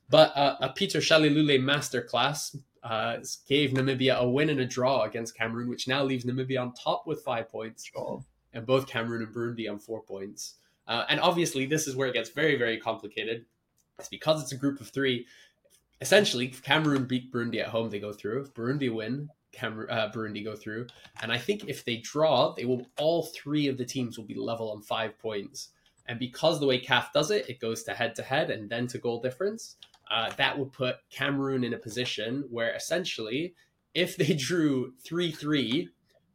But 0.09 0.37
uh, 0.37 0.55
a 0.61 0.69
Peter 0.69 0.99
Shalulile 0.99 1.59
masterclass 1.59 2.55
uh, 2.83 3.17
gave 3.47 3.71
Namibia 3.71 4.17
a 4.17 4.29
win 4.29 4.49
and 4.49 4.59
a 4.59 4.65
draw 4.65 5.03
against 5.03 5.35
Cameroon, 5.35 5.69
which 5.69 5.87
now 5.87 6.03
leaves 6.03 6.25
Namibia 6.25 6.61
on 6.61 6.73
top 6.73 7.07
with 7.07 7.23
five 7.23 7.49
points. 7.49 7.85
Sure. 7.85 8.23
And 8.53 8.65
both 8.65 8.85
Cameroon 8.87 9.23
and 9.23 9.33
Burundi 9.33 9.69
on 9.69 9.79
four 9.79 10.03
points. 10.03 10.55
Uh, 10.87 11.05
and 11.09 11.19
obviously, 11.19 11.65
this 11.65 11.87
is 11.87 11.95
where 11.95 12.07
it 12.07 12.13
gets 12.13 12.29
very, 12.29 12.57
very 12.57 12.77
complicated. 12.77 13.45
It's 13.99 14.09
because 14.09 14.41
it's 14.41 14.51
a 14.51 14.57
group 14.57 14.79
of 14.81 14.89
three. 14.89 15.25
Essentially, 16.01 16.49
Cameroon 16.49 17.05
beat 17.05 17.31
Burundi 17.31 17.61
at 17.61 17.69
home, 17.69 17.89
they 17.89 17.99
go 17.99 18.11
through. 18.11 18.41
If 18.41 18.53
Burundi 18.53 18.93
win, 18.93 19.29
Cameroon, 19.53 19.89
uh, 19.89 20.11
Burundi 20.13 20.43
go 20.43 20.55
through. 20.55 20.87
And 21.21 21.31
I 21.31 21.37
think 21.37 21.65
if 21.67 21.85
they 21.85 21.97
draw, 21.97 22.53
they 22.53 22.65
will 22.65 22.85
all 22.97 23.23
three 23.23 23.67
of 23.67 23.77
the 23.77 23.85
teams 23.85 24.17
will 24.17 24.25
be 24.25 24.35
level 24.35 24.71
on 24.71 24.81
five 24.81 25.17
points. 25.19 25.69
And 26.07 26.19
because 26.19 26.59
the 26.59 26.65
way 26.65 26.81
CAF 26.81 27.13
does 27.13 27.31
it, 27.31 27.49
it 27.49 27.59
goes 27.59 27.83
to 27.83 27.93
head 27.93 28.15
to 28.15 28.23
head 28.23 28.49
and 28.49 28.69
then 28.69 28.87
to 28.87 28.97
goal 28.97 29.21
difference. 29.21 29.77
Uh, 30.11 30.31
that 30.37 30.57
would 30.57 30.73
put 30.73 30.97
Cameroon 31.09 31.63
in 31.63 31.73
a 31.73 31.77
position 31.77 32.45
where 32.49 32.75
essentially, 32.75 33.53
if 33.93 34.17
they 34.17 34.33
drew 34.37 34.93
3 35.05 35.31
3, 35.31 35.89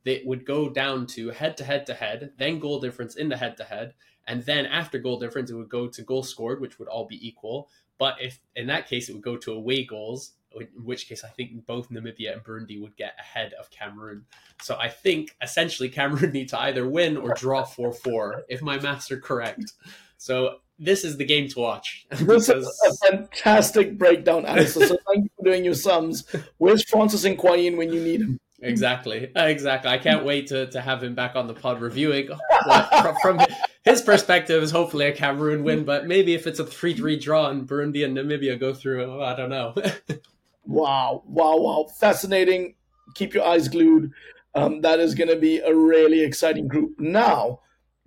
they 0.05 0.23
would 0.25 0.47
go 0.47 0.71
down 0.71 1.07
to 1.07 1.31
head 1.31 1.57
to 1.59 1.64
head 1.64 1.85
to 1.87 1.95
head, 1.95 2.31
then 2.38 2.61
goal 2.61 2.81
difference 2.81 3.17
in 3.17 3.28
the 3.28 3.37
head 3.37 3.57
to 3.59 3.64
head, 3.64 3.93
and 4.29 4.45
then 4.45 4.67
after 4.67 4.99
goal 4.99 5.19
difference, 5.19 5.51
it 5.51 5.55
would 5.55 5.71
go 5.71 5.89
to 5.89 6.03
goal 6.03 6.23
scored, 6.23 6.61
which 6.61 6.79
would 6.79 6.89
all 6.89 7.07
be 7.07 7.27
equal. 7.27 7.69
But 7.99 8.17
if 8.21 8.39
in 8.55 8.69
that 8.69 8.87
case, 8.89 9.09
it 9.09 9.15
would 9.15 9.23
go 9.23 9.37
to 9.39 9.53
away 9.53 9.85
goals, 9.85 10.33
in 10.55 10.67
which 10.85 11.09
case 11.09 11.25
I 11.25 11.29
think 11.29 11.67
both 11.67 11.91
Namibia 11.91 12.35
and 12.35 12.45
Burundi 12.45 12.81
would 12.81 12.97
get 12.97 13.15
ahead 13.19 13.55
of 13.59 13.71
Cameroon. 13.71 14.27
So 14.63 14.77
I 14.79 14.89
think 14.89 15.35
essentially 15.43 15.89
Cameroon 15.99 16.33
need 16.33 16.51
to 16.51 16.61
either 16.61 16.87
win 16.87 17.17
or 17.17 17.35
draw 17.35 17.65
4 17.65 17.93
4, 17.93 18.45
if 18.49 18.63
my 18.63 18.79
maths 18.79 19.11
are 19.11 19.21
correct. 19.21 19.73
So 20.19 20.59
this 20.79 21.05
is 21.05 21.17
the 21.17 21.25
game 21.25 21.49
to 21.49 21.61
watch. 21.61 22.07
This 22.19 22.49
is 22.49 22.67
a 22.87 23.11
fantastic 23.11 23.99
breakdown, 23.99 24.45
Alasdair. 24.45 24.89
So 24.89 24.99
thank 25.09 25.25
you 25.25 25.31
for 25.37 25.45
doing 25.45 25.65
your 25.65 25.75
sums. 25.75 26.25
Where's 26.59 26.85
Francis 26.85 27.25
Higuain 27.25 27.77
when 27.77 27.93
you 27.93 28.01
need 28.01 28.21
him? 28.21 28.39
Exactly, 28.61 29.31
exactly. 29.37 29.91
I 29.91 29.99
can't 29.99 30.25
wait 30.25 30.49
to, 30.49 30.67
to 30.71 30.81
have 30.81 31.03
him 31.03 31.15
back 31.15 31.37
on 31.37 31.47
the 31.47 31.55
pod 31.55 31.81
reviewing 31.81 32.29
from, 32.65 33.15
from 33.23 33.41
his 33.88 34.02
perspective 34.02 34.62
is 34.62 34.71
hopefully 34.71 35.07
a 35.07 35.12
Cameroon 35.12 35.64
win, 35.64 35.85
but 35.85 36.07
maybe 36.07 36.35
if 36.35 36.47
it's 36.47 36.59
a 36.59 36.66
3 36.66 36.95
3 36.95 37.18
draw 37.18 37.49
and 37.49 37.66
Burundi 37.66 38.04
and 38.04 38.16
Namibia 38.16 38.59
go 38.59 38.75
through, 38.75 39.23
I 39.23 39.35
don't 39.35 39.50
know. 39.50 39.75
wow, 40.64 41.23
wow, 41.26 41.57
wow. 41.57 41.87
Fascinating. 41.99 42.75
Keep 43.14 43.35
your 43.35 43.45
eyes 43.45 43.68
glued. 43.68 44.12
Um, 44.54 44.80
that 44.83 45.00
is 45.00 45.14
going 45.14 45.28
to 45.28 45.37
be 45.37 45.59
a 45.59 45.75
really 45.75 46.23
exciting 46.23 46.68
group. 46.68 46.99
Now, 46.99 47.61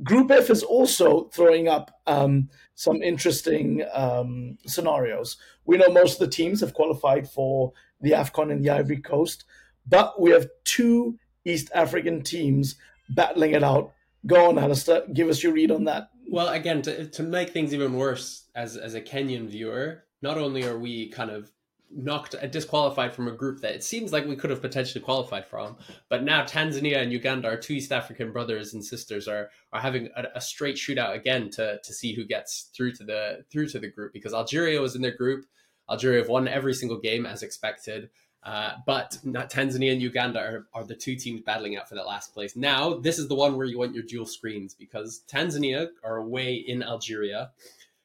Group 0.04 0.32
F 0.32 0.50
is 0.50 0.64
also 0.64 1.26
throwing 1.26 1.68
up 1.68 2.00
um, 2.08 2.50
some 2.74 3.04
interesting 3.04 3.84
um, 3.94 4.58
scenarios. 4.66 5.38
We 5.66 5.78
know 5.78 5.90
most 5.90 6.20
of 6.20 6.28
the 6.28 6.36
teams 6.36 6.62
have 6.62 6.74
qualified 6.74 7.30
for 7.30 7.74
the 8.02 8.12
AFCON 8.12 8.52
in 8.52 8.62
the 8.62 8.72
Ivory 8.72 8.98
Coast, 8.98 9.46
but 9.88 10.20
we 10.20 10.32
have 10.32 10.48
two 10.64 11.20
East 11.46 11.70
African 11.76 12.24
teams 12.24 12.78
battling 13.10 13.52
it 13.52 13.64
out 13.64 13.94
Go 14.26 14.50
on, 14.50 14.56
Alasdair. 14.56 15.14
Give 15.14 15.30
us 15.30 15.42
your 15.42 15.54
read 15.54 15.72
on 15.72 15.86
that. 15.86 16.10
Well, 16.30 16.50
again, 16.50 16.82
to, 16.84 17.08
to 17.08 17.24
make 17.24 17.50
things 17.50 17.74
even 17.74 17.94
worse, 17.94 18.46
as 18.56 18.78
as 18.78 18.94
a 18.94 19.02
Kenyan 19.02 19.48
viewer, 19.48 20.04
not 20.22 20.38
only 20.38 20.64
are 20.64 20.78
we 20.78 21.10
kind 21.10 21.30
of 21.30 21.52
knocked 21.94 22.36
uh, 22.36 22.48
disqualified 22.48 23.14
from 23.14 23.28
a 23.28 23.32
group 23.32 23.62
that 23.62 23.76
it 23.76 23.84
seems 23.84 24.14
like 24.14 24.26
we 24.26 24.36
could 24.36 24.50
have 24.50 24.62
potentially 24.62 25.04
qualified 25.04 25.46
from. 25.46 25.78
But 26.10 26.24
now 26.24 26.44
Tanzania 26.44 26.98
and 26.98 27.12
Uganda, 27.12 27.50
our 27.50 27.58
two 27.58 27.74
East 27.74 27.92
African 27.92 28.32
brothers 28.32 28.74
and 28.74 28.84
sisters, 28.84 29.28
are 29.28 29.50
are 29.74 29.82
having 29.82 30.10
a, 30.16 30.26
a, 30.36 30.42
straight 30.42 30.76
shootout 30.76 31.16
again 31.16 31.50
to 31.52 31.80
to 31.84 31.94
see 31.94 32.14
who 32.14 32.24
gets 32.24 32.70
through 32.76 32.94
to 32.94 33.04
the 33.04 33.46
through 33.52 33.68
to 33.70 33.80
the 33.80 33.90
group 33.90 34.14
because 34.14 34.34
Algeria 34.34 34.82
was 34.82 34.96
in 34.96 35.02
their 35.02 35.16
group. 35.16 35.46
Algeria 35.90 36.20
have 36.20 36.30
won 36.30 36.48
every 36.48 36.74
single 36.74 37.00
game 37.00 37.26
as 37.26 37.44
expected. 37.44 38.10
Uh, 38.44 38.74
but 38.88 39.20
Tanzania 39.24 39.92
and 39.92 40.02
Uganda 40.02 40.40
are, 40.40 40.68
are 40.74 40.84
the 40.84 40.96
two 40.96 41.16
teams 41.16 41.42
battling 41.42 41.78
out 41.78 41.88
for 41.88 41.96
that 41.96 42.08
last 42.08 42.34
place. 42.34 42.56
Now, 42.56 42.96
this 42.96 43.20
is 43.20 43.28
the 43.28 43.36
one 43.36 43.56
where 43.56 43.68
you 43.68 43.78
want 43.78 43.94
your 43.94 44.04
dual 44.04 44.26
screens 44.26 44.74
because 44.74 45.22
Tanzania 45.28 45.90
are 46.04 46.18
away 46.18 46.56
in 46.56 46.82
Algeria 46.82 47.52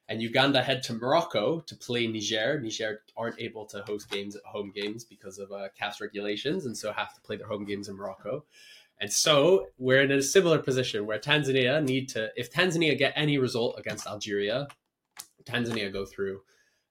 and 0.08 0.22
Uganda 0.22 0.62
head 0.62 0.82
to 0.84 0.92
Morocco 0.92 1.60
to 1.60 1.74
play 1.74 2.06
Niger. 2.06 2.60
Niger 2.60 3.02
aren't 3.16 3.40
able 3.40 3.64
to 3.66 3.82
host 3.82 4.10
games 4.10 4.36
at 4.36 4.42
home 4.44 4.72
games 4.74 5.04
because 5.04 5.38
of 5.38 5.50
uh, 5.50 5.68
CAF's 5.78 6.00
regulations, 6.00 6.66
and 6.66 6.76
so 6.76 6.92
have 6.92 7.14
to 7.14 7.20
play 7.22 7.36
their 7.36 7.48
home 7.48 7.64
games 7.64 7.88
in 7.88 7.96
Morocco. 7.96 8.44
And 9.00 9.12
so 9.12 9.66
we're 9.78 10.02
in 10.02 10.12
a 10.12 10.22
similar 10.22 10.58
position 10.58 11.06
where 11.06 11.18
Tanzania 11.18 11.84
need 11.84 12.08
to, 12.10 12.30
if 12.36 12.52
Tanzania 12.52 12.96
get 12.96 13.12
any 13.16 13.36
result 13.38 13.78
against 13.78 14.06
Algeria, 14.06 14.68
Tanzania 15.44 15.92
go 15.92 16.04
through. 16.06 16.40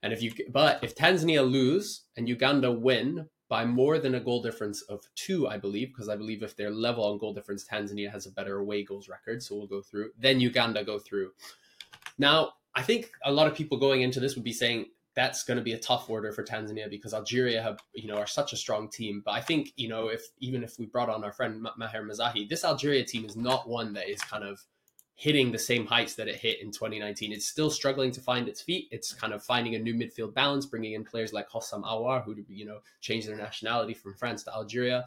And 0.04 0.14
if 0.14 0.22
you, 0.22 0.34
but 0.50 0.84
if 0.84 0.96
Tanzania 0.96 1.50
lose 1.50 2.04
and 2.16 2.30
Uganda 2.30 2.72
win 2.72 3.28
by 3.48 3.66
more 3.66 4.00
than 4.00 4.16
a 4.16 4.20
goal 4.20 4.42
difference 4.42 4.82
of 4.84 5.04
two, 5.16 5.48
I 5.48 5.58
believe, 5.58 5.90
because 5.90 6.10
I 6.10 6.16
believe 6.16 6.42
if 6.42 6.56
they're 6.56 6.72
level 6.72 7.04
on 7.04 7.18
goal 7.18 7.34
difference, 7.34 7.66
Tanzania 7.66 8.12
has 8.12 8.26
a 8.26 8.32
better 8.32 8.58
away 8.58 8.84
goals 8.84 9.08
record, 9.08 9.44
so 9.44 9.56
we'll 9.56 9.68
go 9.68 9.82
through. 9.82 10.12
Then 10.18 10.40
Uganda 10.40 10.84
go 10.84 10.98
through. 10.98 11.32
Now, 12.18 12.54
I 12.74 12.82
think 12.82 13.12
a 13.24 13.32
lot 13.32 13.48
of 13.48 13.56
people 13.56 13.78
going 13.78 14.02
into 14.02 14.20
this 14.20 14.36
would 14.36 14.44
be 14.44 14.54
saying 14.54 14.88
that's 15.16 15.44
going 15.44 15.58
to 15.58 15.64
be 15.64 15.74
a 15.74 15.80
tough 15.80 16.10
order 16.10 16.32
for 16.32 16.44
Tanzania 16.44 16.90
because 16.90 17.14
Algeria 17.14 17.62
have, 17.62 17.80
you 17.94 18.08
know, 18.08 18.18
are 18.18 18.28
such 18.28 18.52
a 18.52 18.58
strong 18.58 18.90
team. 18.90 19.22
But 19.24 19.32
I 19.32 19.42
think, 19.42 19.72
you 19.78 19.88
know, 19.88 20.10
if 20.10 20.24
even 20.40 20.64
if 20.64 20.78
we 20.78 20.86
brought 20.86 21.10
on 21.10 21.24
our 21.24 21.32
friend 21.32 21.66
Maher 21.78 22.04
Mezahi, 22.04 22.50
this 22.50 22.66
Algeria 22.66 23.06
team 23.06 23.26
is 23.26 23.38
not 23.38 23.68
one 23.68 23.94
that 23.94 24.10
is 24.10 24.20
kind 24.22 24.44
of 24.44 24.62
hitting 25.16 25.52
the 25.52 25.60
same 25.60 25.86
heights 25.86 26.16
that 26.16 26.28
it 26.28 26.36
hit 26.36 26.62
in 26.62 26.72
2019. 26.72 27.32
It's 27.32 27.48
still 27.48 27.70
struggling 27.70 28.12
to 28.12 28.22
find 28.22 28.50
its 28.50 28.62
feet. 28.62 28.90
It's 28.92 29.14
kind 29.14 29.34
of 29.34 29.42
finding 29.42 29.76
a 29.76 29.80
new 29.80 29.94
midfield 29.94 30.34
balance, 30.34 30.66
bringing 30.66 30.94
in 30.94 31.06
players 31.06 31.32
like 31.32 31.50
Houssem 31.50 31.84
Aouar, 31.84 32.24
who, 32.24 32.36
you 32.50 32.66
know, 32.66 32.80
changed 33.00 33.28
their 33.28 33.38
nationality 33.38 33.94
from 33.94 34.14
France 34.14 34.44
to 34.44 34.54
Algeria. 34.54 35.06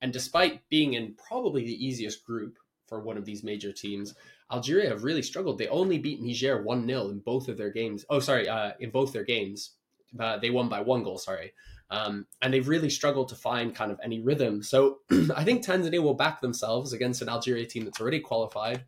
And 0.00 0.12
despite 0.12 0.66
being 0.70 0.94
in 0.94 1.14
probably 1.28 1.64
the 1.64 1.86
easiest 1.86 2.24
group 2.24 2.56
for 2.86 3.00
one 3.00 3.18
of 3.18 3.26
these 3.26 3.44
major 3.44 3.70
teams, 3.70 4.14
Algeria 4.50 4.88
have 4.88 5.04
really 5.04 5.22
struggled. 5.22 5.58
They 5.58 5.68
only 5.68 5.98
beat 5.98 6.22
Niger 6.22 6.62
1 6.62 6.86
0 6.86 7.10
in 7.10 7.18
both 7.20 7.48
of 7.48 7.58
their 7.58 7.70
games. 7.70 8.04
Oh, 8.08 8.18
sorry, 8.18 8.48
uh, 8.48 8.72
in 8.80 8.90
both 8.90 9.12
their 9.12 9.24
games. 9.24 9.72
Uh, 10.18 10.38
they 10.38 10.50
won 10.50 10.68
by 10.68 10.80
one 10.80 11.04
goal, 11.04 11.18
sorry. 11.18 11.52
Um, 11.90 12.26
and 12.40 12.52
they've 12.54 12.68
really 12.68 12.90
struggled 12.90 13.28
to 13.28 13.34
find 13.34 13.74
kind 13.74 13.92
of 13.92 14.00
any 14.02 14.20
rhythm. 14.20 14.62
So 14.62 15.00
I 15.36 15.44
think 15.44 15.64
Tanzania 15.64 16.02
will 16.02 16.14
back 16.14 16.40
themselves 16.40 16.92
against 16.92 17.20
an 17.22 17.28
Algeria 17.28 17.66
team 17.66 17.84
that's 17.84 18.00
already 18.00 18.20
qualified, 18.20 18.84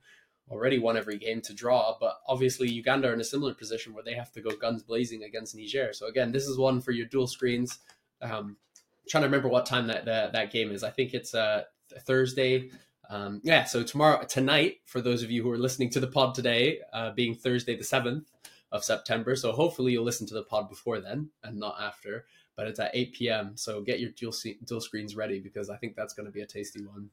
already 0.53 0.79
won 0.79 0.97
every 0.97 1.19
game 1.19 1.41
to 1.43 1.55
draw. 1.55 1.97
But 1.99 2.21
obviously, 2.29 2.71
Uganda 2.71 3.09
are 3.09 3.15
in 3.15 3.21
a 3.21 3.25
similar 3.25 3.55
position 3.55 3.95
where 3.95 4.05
they 4.05 4.15
have 4.15 4.31
to 4.33 4.43
go 4.43 4.51
guns 4.51 4.83
blazing 4.83 5.25
against 5.25 5.57
Niger. 5.57 5.93
So 5.93 6.07
again, 6.07 6.31
this 6.31 6.47
is 6.47 6.59
one 6.59 6.81
for 6.81 6.93
your 6.93 7.07
dual 7.07 7.27
screens. 7.27 7.79
Um, 8.21 8.57
trying 9.09 9.23
to 9.23 9.29
remember 9.29 9.49
what 9.49 9.67
time 9.67 9.89
that, 9.89 10.05
that, 10.05 10.33
that 10.33 10.53
game 10.53 10.71
is. 10.71 10.85
I 10.85 10.91
think 10.91 11.15
it's 11.15 11.35
uh, 11.35 11.65
Thursday. 12.01 12.71
Um, 13.09 13.41
yeah, 13.43 13.65
so 13.65 13.83
tomorrow, 13.83 14.25
tonight, 14.25 14.81
for 14.85 15.01
those 15.01 15.23
of 15.23 15.31
you 15.31 15.43
who 15.43 15.51
are 15.51 15.59
listening 15.59 15.91
to 15.91 16.01
the 16.01 16.07
pod 16.07 16.35
today, 16.35 16.81
uh, 16.93 17.11
being 17.11 17.35
Thursday 17.35 17.77
the 17.77 17.83
7th 17.83 18.27
of 18.71 18.85
September. 18.85 19.35
So 19.37 19.53
hopefully 19.53 19.93
you'll 19.93 20.05
listen 20.05 20.27
to 20.29 20.35
the 20.35 20.45
pod 20.45 20.69
before 20.69 21.01
then 21.01 21.31
and 21.43 21.59
not 21.59 21.77
after. 21.81 22.27
But 22.57 22.69
it's 22.69 22.81
at 22.81 22.91
8 22.95 23.15
p.m. 23.15 23.53
So 23.57 23.81
get 23.81 24.01
your 24.01 24.11
dual, 24.11 24.35
dual 24.65 24.81
screens 24.81 25.17
ready 25.17 25.41
because 25.41 25.71
I 25.71 25.77
think 25.77 25.97
that's 25.97 26.13
going 26.13 26.27
to 26.27 26.33
be 26.33 26.43
a 26.43 26.47
tasty 26.47 26.85
one. 26.85 27.09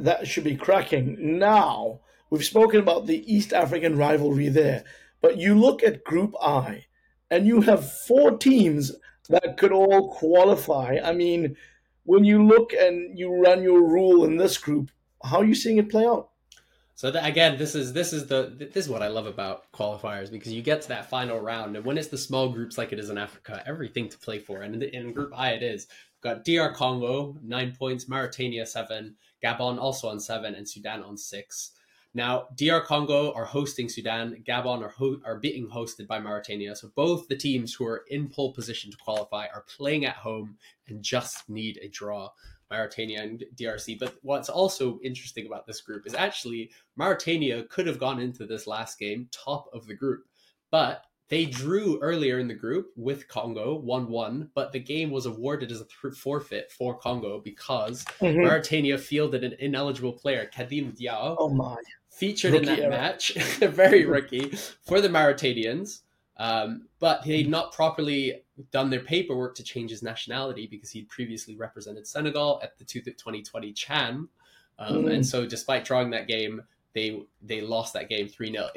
That 0.00 0.26
should 0.26 0.44
be 0.44 0.56
cracking. 0.56 1.38
Now, 1.38 2.00
we've 2.30 2.44
spoken 2.44 2.80
about 2.80 3.06
the 3.06 3.22
East 3.30 3.52
African 3.52 3.98
rivalry 3.98 4.48
there, 4.48 4.82
but 5.20 5.36
you 5.36 5.54
look 5.54 5.82
at 5.82 6.04
Group 6.04 6.34
I 6.40 6.86
and 7.30 7.46
you 7.46 7.60
have 7.60 7.92
four 8.06 8.38
teams 8.38 8.92
that 9.28 9.58
could 9.58 9.72
all 9.72 10.10
qualify. 10.10 10.98
I 11.04 11.12
mean, 11.12 11.54
when 12.04 12.24
you 12.24 12.42
look 12.42 12.72
and 12.72 13.18
you 13.18 13.30
run 13.42 13.62
your 13.62 13.82
rule 13.82 14.24
in 14.24 14.38
this 14.38 14.56
group, 14.56 14.90
how 15.22 15.40
are 15.40 15.44
you 15.44 15.54
seeing 15.54 15.76
it 15.76 15.90
play 15.90 16.06
out? 16.06 16.30
So 17.00 17.08
again, 17.14 17.56
this 17.56 17.74
is 17.74 17.94
this 17.94 18.12
is 18.12 18.26
the 18.26 18.52
this 18.54 18.84
is 18.84 18.90
what 18.90 19.00
I 19.00 19.08
love 19.08 19.24
about 19.24 19.72
qualifiers 19.72 20.30
because 20.30 20.52
you 20.52 20.60
get 20.60 20.82
to 20.82 20.88
that 20.88 21.08
final 21.08 21.40
round, 21.40 21.74
and 21.74 21.82
when 21.82 21.96
it's 21.96 22.08
the 22.08 22.18
small 22.18 22.50
groups 22.50 22.76
like 22.76 22.92
it 22.92 22.98
is 22.98 23.08
in 23.08 23.16
Africa, 23.16 23.62
everything 23.64 24.10
to 24.10 24.18
play 24.18 24.38
for. 24.38 24.60
And 24.60 24.74
in, 24.74 24.80
the, 24.80 24.94
in 24.94 25.14
Group 25.14 25.32
I, 25.34 25.52
it 25.52 25.62
is 25.62 25.86
We've 26.22 26.34
got 26.34 26.44
DR 26.44 26.74
Congo 26.74 27.38
nine 27.42 27.74
points, 27.74 28.06
Mauritania 28.06 28.66
seven, 28.66 29.16
Gabon 29.42 29.78
also 29.78 30.10
on 30.10 30.20
seven, 30.20 30.54
and 30.54 30.68
Sudan 30.68 31.02
on 31.02 31.16
six. 31.16 31.70
Now, 32.12 32.48
DR 32.54 32.84
Congo 32.84 33.32
are 33.32 33.46
hosting 33.46 33.88
Sudan. 33.88 34.44
Gabon 34.46 34.82
are, 34.82 34.90
ho- 34.90 35.22
are 35.24 35.38
being 35.38 35.70
hosted 35.70 36.06
by 36.06 36.18
Mauritania. 36.18 36.76
So 36.76 36.90
both 36.94 37.28
the 37.28 37.36
teams 37.36 37.72
who 37.72 37.86
are 37.86 38.04
in 38.10 38.28
pole 38.28 38.52
position 38.52 38.90
to 38.90 38.98
qualify 38.98 39.46
are 39.54 39.64
playing 39.74 40.04
at 40.04 40.16
home 40.16 40.58
and 40.86 41.02
just 41.02 41.48
need 41.48 41.78
a 41.80 41.88
draw. 41.88 42.28
Mauritania 42.70 43.22
and 43.22 43.44
DRC. 43.56 43.98
But 43.98 44.14
what's 44.22 44.48
also 44.48 44.98
interesting 45.02 45.46
about 45.46 45.66
this 45.66 45.80
group 45.80 46.06
is 46.06 46.14
actually 46.14 46.70
Mauritania 46.96 47.64
could 47.64 47.86
have 47.86 47.98
gone 47.98 48.20
into 48.20 48.46
this 48.46 48.66
last 48.66 48.98
game 48.98 49.28
top 49.32 49.68
of 49.72 49.86
the 49.86 49.94
group, 49.94 50.24
but 50.70 51.04
they 51.28 51.46
drew 51.46 51.98
earlier 52.00 52.40
in 52.40 52.48
the 52.48 52.54
group 52.54 52.88
with 52.96 53.28
Congo 53.28 53.76
1 53.76 54.08
1, 54.08 54.50
but 54.54 54.72
the 54.72 54.80
game 54.80 55.10
was 55.10 55.26
awarded 55.26 55.70
as 55.70 55.80
a 55.80 56.10
forfeit 56.10 56.72
for 56.72 56.98
Congo 56.98 57.40
because 57.40 58.04
mm-hmm. 58.20 58.42
Mauritania 58.42 58.98
fielded 58.98 59.44
an 59.44 59.54
ineligible 59.60 60.12
player, 60.12 60.50
Khadim 60.52 60.98
Diaw. 60.98 61.36
Oh 61.38 61.48
my 61.48 61.76
featured 62.10 62.52
rookie 62.52 62.68
in 62.68 62.76
that 62.76 62.78
era. 62.80 62.90
match, 62.90 63.32
very 63.60 64.04
rookie 64.04 64.50
for 64.84 65.00
the 65.00 65.08
Mauritanians. 65.08 66.02
Um, 66.40 66.86
but 67.00 67.22
he'd 67.22 67.50
not 67.50 67.70
properly 67.74 68.42
done 68.72 68.88
their 68.88 69.00
paperwork 69.00 69.54
to 69.56 69.62
change 69.62 69.90
his 69.90 70.02
nationality 70.02 70.66
because 70.66 70.90
he'd 70.90 71.06
previously 71.10 71.54
represented 71.54 72.06
Senegal 72.06 72.60
at 72.62 72.78
the 72.78 72.84
2020 72.84 73.72
Chan. 73.74 74.26
Um, 74.78 74.94
mm. 75.04 75.12
And 75.12 75.26
so, 75.26 75.44
despite 75.44 75.84
drawing 75.84 76.08
that 76.10 76.28
game, 76.28 76.62
they 76.94 77.22
they 77.42 77.60
lost 77.60 77.92
that 77.92 78.08
game 78.08 78.26
3 78.26 78.52
0. 78.52 78.70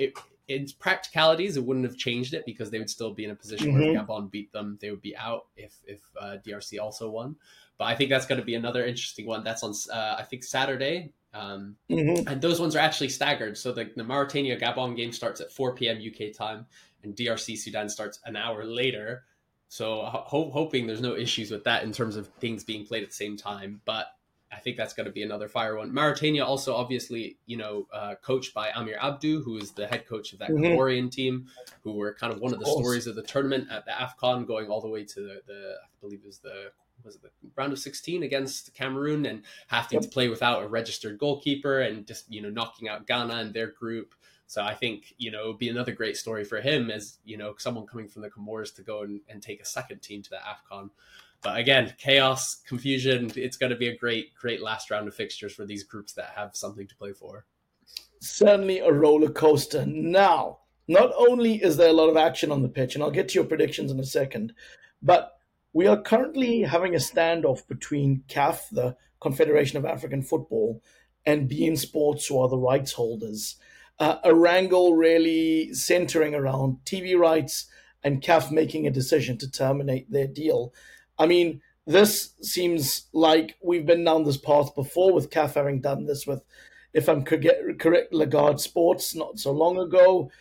In 0.50 0.67
practicalities, 0.77 1.55
it 1.55 1.63
wouldn't 1.63 1.86
have 1.86 1.96
changed 1.96 2.34
it 2.34 2.46
because 2.46 2.70
they 2.70 2.79
would 2.79 2.89
still 2.89 3.13
be 3.13 3.24
in 3.24 3.32
a 3.32 3.36
position 3.36 3.72
mm-hmm. 3.72 3.93
where 3.93 4.03
Gabon 4.03 4.29
beat 4.29 4.51
them. 4.51 4.77
They 4.82 4.91
would 4.91 5.01
be 5.01 5.15
out 5.15 5.46
if, 5.55 5.74
if 5.88 6.01
uh, 6.20 6.36
DRC 6.46 6.82
also 6.82 7.10
won. 7.10 7.38
But 7.77 7.86
I 7.86 7.96
think 7.96 8.10
that's 8.10 8.25
going 8.25 8.41
to 8.41 8.46
be 8.46 8.55
another 8.55 8.86
interesting 8.86 9.25
one. 9.25 9.46
That's 9.46 9.63
on, 9.63 9.74
uh, 9.89 10.17
I 10.20 10.24
think, 10.24 10.43
Saturday 10.43 11.13
um, 11.34 11.75
mm-hmm. 11.89 12.27
And 12.27 12.41
those 12.41 12.60
ones 12.60 12.75
are 12.75 12.79
actually 12.79 13.10
staggered. 13.10 13.58
So 13.58 13.72
the, 13.72 13.89
the 13.96 14.03
Mauritania 14.03 14.60
Gabon 14.60 14.96
game 14.96 15.12
starts 15.12 15.41
at 15.41 15.51
4 15.51 15.74
p.m. 15.75 15.98
UK 15.98 16.32
time, 16.34 16.65
and 17.03 17.15
DRC 17.15 17.57
Sudan 17.57 17.89
starts 17.89 18.19
an 18.25 18.36
hour 18.36 18.63
later. 18.63 19.24
So 19.67 20.03
ho- 20.03 20.51
hoping 20.51 20.88
there's 20.88 21.01
no 21.01 21.15
issues 21.15 21.51
with 21.51 21.63
that 21.63 21.83
in 21.83 21.91
terms 21.91 22.15
of 22.15 22.27
things 22.39 22.63
being 22.63 22.86
played 22.86 23.03
at 23.03 23.10
the 23.10 23.15
same 23.15 23.38
time. 23.38 23.81
But 23.86 24.07
I 24.51 24.60
think 24.60 24.77
that's 24.77 24.93
going 24.93 25.05
to 25.05 25.12
be 25.12 25.24
another 25.24 25.48
fire 25.48 25.75
one. 25.75 25.93
Mauritania 25.93 26.45
also 26.45 26.75
obviously, 26.75 27.38
you 27.45 27.57
know, 27.57 27.88
uh, 27.91 28.15
coached 28.22 28.53
by 28.53 28.69
Amir 28.69 28.98
Abdou, 29.01 29.43
who 29.43 29.57
is 29.57 29.72
the 29.72 29.88
head 29.88 30.07
coach 30.07 30.33
of 30.33 30.39
that 30.39 30.50
mm-hmm. 30.50 31.07
Team, 31.10 31.48
who 31.83 31.93
were 31.93 32.13
kind 32.13 32.31
of 32.31 32.39
one 32.39 32.53
of, 32.53 32.60
of 32.60 32.65
the 32.65 32.72
stories 32.72 33.07
of 33.07 33.15
the 33.15 33.24
tournament 33.24 33.67
at 33.72 33.86
the 33.86 33.91
AFCON, 33.91 34.45
going 34.45 34.67
all 34.67 34.81
the 34.81 34.88
way 34.88 35.03
to 35.03 35.22
the, 35.22 35.41
the 35.48 35.75
I 35.83 35.88
believe 36.01 36.19
it 36.24 36.27
was 36.27 36.39
the 36.39 36.72
was 37.03 37.15
it 37.15 37.22
the 37.22 37.29
round 37.55 37.74
of 37.74 37.79
16 37.79 38.24
against 38.24 38.74
Cameroon 38.74 39.25
and 39.25 39.43
having 39.67 39.98
yep. 39.98 40.03
to 40.03 40.10
play 40.10 40.29
without 40.29 40.63
a 40.63 40.67
registered 40.67 41.17
goalkeeper 41.17 41.81
and 41.81 42.07
just 42.07 42.31
you 42.31 42.41
know 42.41 42.50
knocking 42.50 42.88
out 42.88 43.07
Ghana 43.07 43.36
and 43.36 43.53
their 43.53 43.72
group. 43.72 44.13
So 44.47 44.62
I 44.62 44.75
think 44.75 45.13
you 45.17 45.31
know 45.31 45.45
it 45.45 45.47
would 45.47 45.57
be 45.57 45.69
another 45.69 45.91
great 45.91 46.17
story 46.17 46.43
for 46.43 46.62
him 46.62 46.91
as 46.91 47.17
you 47.23 47.38
know 47.38 47.55
someone 47.57 47.88
coming 47.88 48.07
from 48.07 48.21
the 48.21 48.29
Comores 48.29 48.71
to 48.73 48.83
go 48.83 49.01
and, 49.01 49.21
and 49.29 49.41
take 49.41 49.62
a 49.62 49.65
second 49.65 50.01
team 50.01 50.21
to 50.21 50.29
the 50.29 50.38
Afcon. 50.38 50.89
But 51.41 51.57
again, 51.57 51.93
chaos, 51.97 52.62
confusion. 52.65 53.31
It's 53.35 53.57
going 53.57 53.71
to 53.71 53.75
be 53.75 53.89
a 53.89 53.97
great, 53.97 54.33
great 54.33 54.62
last 54.62 54.89
round 54.89 55.07
of 55.07 55.13
fixtures 55.13 55.53
for 55.53 55.65
these 55.65 55.83
groups 55.83 56.13
that 56.13 56.31
have 56.35 56.55
something 56.55 56.88
to 56.88 56.95
play 56.95 57.12
for. 57.12 57.45
Certainly 58.21 58.79
a 58.79 58.91
roller 58.91 59.29
coaster. 59.29 59.85
Now, 59.85 60.59
not 60.88 61.12
only 61.17 61.62
is 61.62 61.75
there 61.75 61.89
a 61.89 61.93
lot 61.93 62.09
of 62.09 62.15
action 62.15 62.50
on 62.50 62.62
the 62.62 62.69
pitch, 62.69 62.95
and 62.95 63.03
I'll 63.03 63.12
get 63.12 63.29
to 63.29 63.35
your 63.35 63.43
predictions 63.43 63.91
in 63.91 64.00
a 64.00 64.05
second, 64.05 64.53
but 65.01 65.38
we 65.73 65.88
are 65.88 66.01
currently 66.01 66.62
having 66.62 66.95
a 66.95 67.00
standoff 67.00 67.67
between 67.67 68.23
CAF, 68.29 68.69
the 68.71 68.95
Confederation 69.19 69.77
of 69.77 69.85
African 69.85 70.21
Football, 70.21 70.81
and 71.25 71.50
beIN 71.50 71.77
Sports, 71.77 72.27
who 72.27 72.39
are 72.39 72.47
the 72.47 72.57
rights 72.57 72.93
holders. 72.93 73.57
Uh, 74.00 74.17
a 74.23 74.33
wrangle 74.33 74.95
really 74.95 75.73
centering 75.73 76.33
around 76.33 76.77
TV 76.83 77.17
rights 77.17 77.67
and 78.03 78.21
CAF 78.21 78.51
making 78.51 78.85
a 78.85 78.91
decision 78.91 79.38
to 79.38 79.50
terminate 79.50 80.12
their 80.12 80.27
deal. 80.27 80.73
I 81.17 81.25
mean, 81.25 81.62
this 81.85 82.33
seems 82.41 83.07
like 83.13 83.55
we've 83.62 83.85
been 83.85 84.03
down 84.03 84.23
this 84.23 84.38
path 84.38 84.75
before 84.75 85.13
with 85.13 85.29
CAF 85.29 85.53
having 85.53 85.81
done 85.81 86.05
this 86.05 86.25
with, 86.25 86.43
if 86.93 87.07
I'm 87.07 87.23
correct, 87.23 88.13
Lagarde 88.13 88.59
Sports 88.59 89.15
not 89.15 89.39
so 89.39 89.51
long 89.51 89.77
ago. 89.77 90.31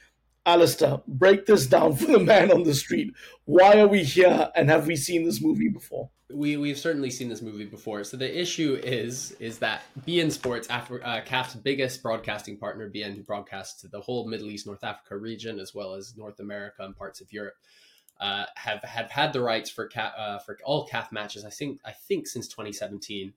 Alasdair, 0.47 1.07
break 1.07 1.47
this 1.47 1.67
down 1.67 1.95
for 1.97 2.07
the 2.07 2.19
man 2.19 2.51
on 2.51 2.65
the 2.65 2.75
street. 2.75 3.15
Why 3.45 3.79
are 3.79 3.87
we 3.87 4.03
here, 4.03 4.51
and 4.57 4.69
have 4.69 4.87
we 4.87 4.97
seen 4.97 5.25
this 5.25 5.41
movie 5.41 5.69
before? 5.69 6.11
We 6.33 6.57
we've 6.57 6.79
certainly 6.79 7.11
seen 7.11 7.29
this 7.29 7.43
movie 7.43 7.67
before. 7.67 8.03
So 8.05 8.17
the 8.17 8.41
issue 8.41 8.81
is 8.83 9.33
is 9.33 9.59
that 9.59 9.83
beIN 10.07 10.33
Sports, 10.33 10.67
Afri- 10.69 11.05
uh, 11.05 11.23
CAF's 11.23 11.55
biggest 11.55 12.03
broadcasting 12.03 12.57
partner, 12.57 12.91
beIN, 12.91 13.15
who 13.15 13.23
broadcasts 13.23 13.81
to 13.83 13.89
the 13.89 14.01
whole 14.01 14.27
Middle 14.27 14.51
East, 14.51 14.67
North 14.67 14.83
Africa 14.83 15.17
region, 15.17 15.61
as 15.61 15.75
well 15.75 15.95
as 15.95 16.17
North 16.17 16.41
America 16.41 16.83
and 16.85 16.97
parts 16.97 17.21
of 17.21 17.33
Europe, 17.33 17.55
uh, 18.21 18.47
have 18.57 18.83
have 18.83 19.11
had 19.11 19.33
the 19.33 19.43
rights 19.43 19.71
for 19.71 19.89
CAF, 19.89 20.13
uh, 20.19 20.39
for 20.39 20.59
all 20.65 20.89
CAF 20.89 21.13
matches. 21.13 21.45
I 21.45 21.51
think 21.51 21.81
I 21.85 21.93
think 21.93 22.27
since 22.27 22.49
2017. 22.49 23.35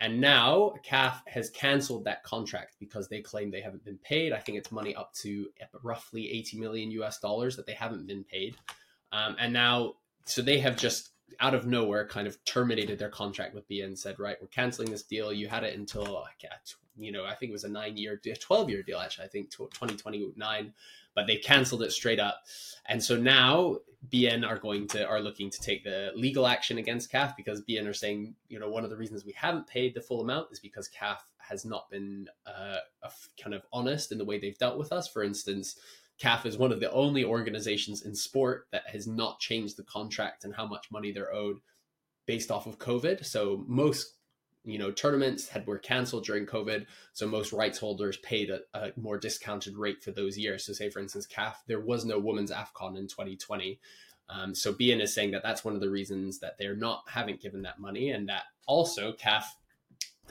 And 0.00 0.20
now 0.20 0.72
CAF 0.84 1.20
has 1.26 1.50
cancelled 1.50 2.04
that 2.04 2.24
contract 2.24 2.76
because 2.80 3.08
they 3.08 3.20
claim 3.20 3.50
they 3.50 3.60
haven't 3.60 3.84
been 3.84 3.98
paid. 3.98 4.32
I 4.32 4.38
think 4.38 4.58
it's 4.58 4.72
money 4.72 4.94
up 4.94 5.12
to 5.16 5.48
roughly 5.82 6.30
80 6.30 6.58
million 6.58 6.90
US 6.92 7.18
dollars 7.20 7.56
that 7.56 7.66
they 7.66 7.74
haven't 7.74 8.06
been 8.06 8.24
paid. 8.24 8.56
Um, 9.12 9.36
and 9.38 9.52
now, 9.52 9.94
so 10.24 10.40
they 10.40 10.58
have 10.60 10.76
just 10.76 11.10
out 11.38 11.54
of 11.54 11.66
nowhere 11.66 12.06
kind 12.06 12.26
of 12.26 12.42
terminated 12.44 12.98
their 12.98 13.08
contract 13.08 13.54
with 13.54 13.68
beIN 13.68 13.84
and 13.84 13.98
said, 13.98 14.18
right, 14.18 14.36
we're 14.40 14.48
canceling 14.48 14.90
this 14.90 15.02
deal. 15.02 15.32
You 15.32 15.48
had 15.48 15.64
it 15.64 15.78
until, 15.78 16.24
you 16.96 17.12
know, 17.12 17.24
I 17.24 17.34
think 17.34 17.50
it 17.50 17.52
was 17.52 17.64
a 17.64 17.68
nine 17.68 17.96
year, 17.96 18.18
12 18.18 18.70
year 18.70 18.82
deal, 18.82 18.98
actually, 18.98 19.26
I 19.26 19.28
think 19.28 19.50
2029 19.50 20.72
but 21.14 21.26
they 21.26 21.36
canceled 21.36 21.82
it 21.82 21.92
straight 21.92 22.20
up. 22.20 22.44
And 22.86 23.02
so 23.02 23.16
now 23.16 23.78
beIN 24.08 24.46
are 24.46 24.58
going 24.58 24.88
to 24.88 25.06
are 25.06 25.20
looking 25.20 25.50
to 25.50 25.60
take 25.60 25.84
the 25.84 26.10
legal 26.14 26.46
action 26.46 26.78
against 26.78 27.12
CAF 27.12 27.36
because 27.36 27.62
beIN 27.62 27.86
are 27.86 27.94
saying, 27.94 28.34
you 28.48 28.58
know, 28.58 28.68
one 28.68 28.84
of 28.84 28.90
the 28.90 28.96
reasons 28.96 29.24
we 29.24 29.32
haven't 29.32 29.66
paid 29.66 29.94
the 29.94 30.00
full 30.00 30.22
amount 30.22 30.48
is 30.50 30.58
because 30.58 30.88
CAF 30.88 31.18
has 31.38 31.64
not 31.64 31.90
been 31.90 32.28
uh, 32.46 32.78
kind 33.42 33.54
of 33.54 33.62
honest 33.72 34.12
in 34.12 34.18
the 34.18 34.24
way 34.24 34.38
they've 34.38 34.58
dealt 34.58 34.78
with 34.78 34.92
us. 34.92 35.08
For 35.08 35.22
instance, 35.22 35.76
CAF 36.20 36.46
is 36.46 36.56
one 36.56 36.72
of 36.72 36.80
the 36.80 36.90
only 36.92 37.24
organizations 37.24 38.02
in 38.02 38.14
sport 38.14 38.66
that 38.72 38.86
has 38.86 39.06
not 39.06 39.38
changed 39.38 39.76
the 39.76 39.84
contract 39.84 40.44
and 40.44 40.54
how 40.54 40.66
much 40.66 40.90
money 40.90 41.12
they're 41.12 41.32
owed 41.32 41.58
based 42.26 42.50
off 42.50 42.66
of 42.66 42.78
COVID. 42.78 43.24
So 43.24 43.64
most 43.66 44.14
you 44.64 44.78
know 44.78 44.90
tournaments 44.90 45.48
had 45.48 45.66
were 45.66 45.78
canceled 45.78 46.24
during 46.24 46.44
covid 46.44 46.84
so 47.12 47.26
most 47.26 47.52
rights 47.52 47.78
holders 47.78 48.18
paid 48.18 48.50
a, 48.50 48.60
a, 48.74 48.92
more 48.96 49.18
discounted 49.18 49.76
rate 49.76 50.02
for 50.02 50.10
those 50.10 50.36
years. 50.36 50.64
So 50.64 50.72
say 50.72 50.90
for 50.90 51.00
instance 51.00 51.26
caf 51.26 51.62
there 51.66 51.80
was 51.80 52.04
no 52.04 52.18
women's 52.18 52.50
afcon 52.50 52.96
in 52.96 53.06
2020 53.06 53.80
um, 54.28 54.54
so 54.54 54.72
beIN 54.72 55.00
is 55.00 55.14
saying 55.14 55.30
that 55.32 55.42
that's 55.42 55.64
one 55.64 55.74
of 55.74 55.80
the 55.80 55.90
reasons 55.90 56.38
that 56.40 56.58
they're 56.58 56.76
not 56.76 57.04
haven't 57.08 57.40
given 57.40 57.62
that 57.62 57.80
money 57.80 58.10
and 58.10 58.28
that 58.28 58.44
also 58.66 59.12
caf 59.12 59.56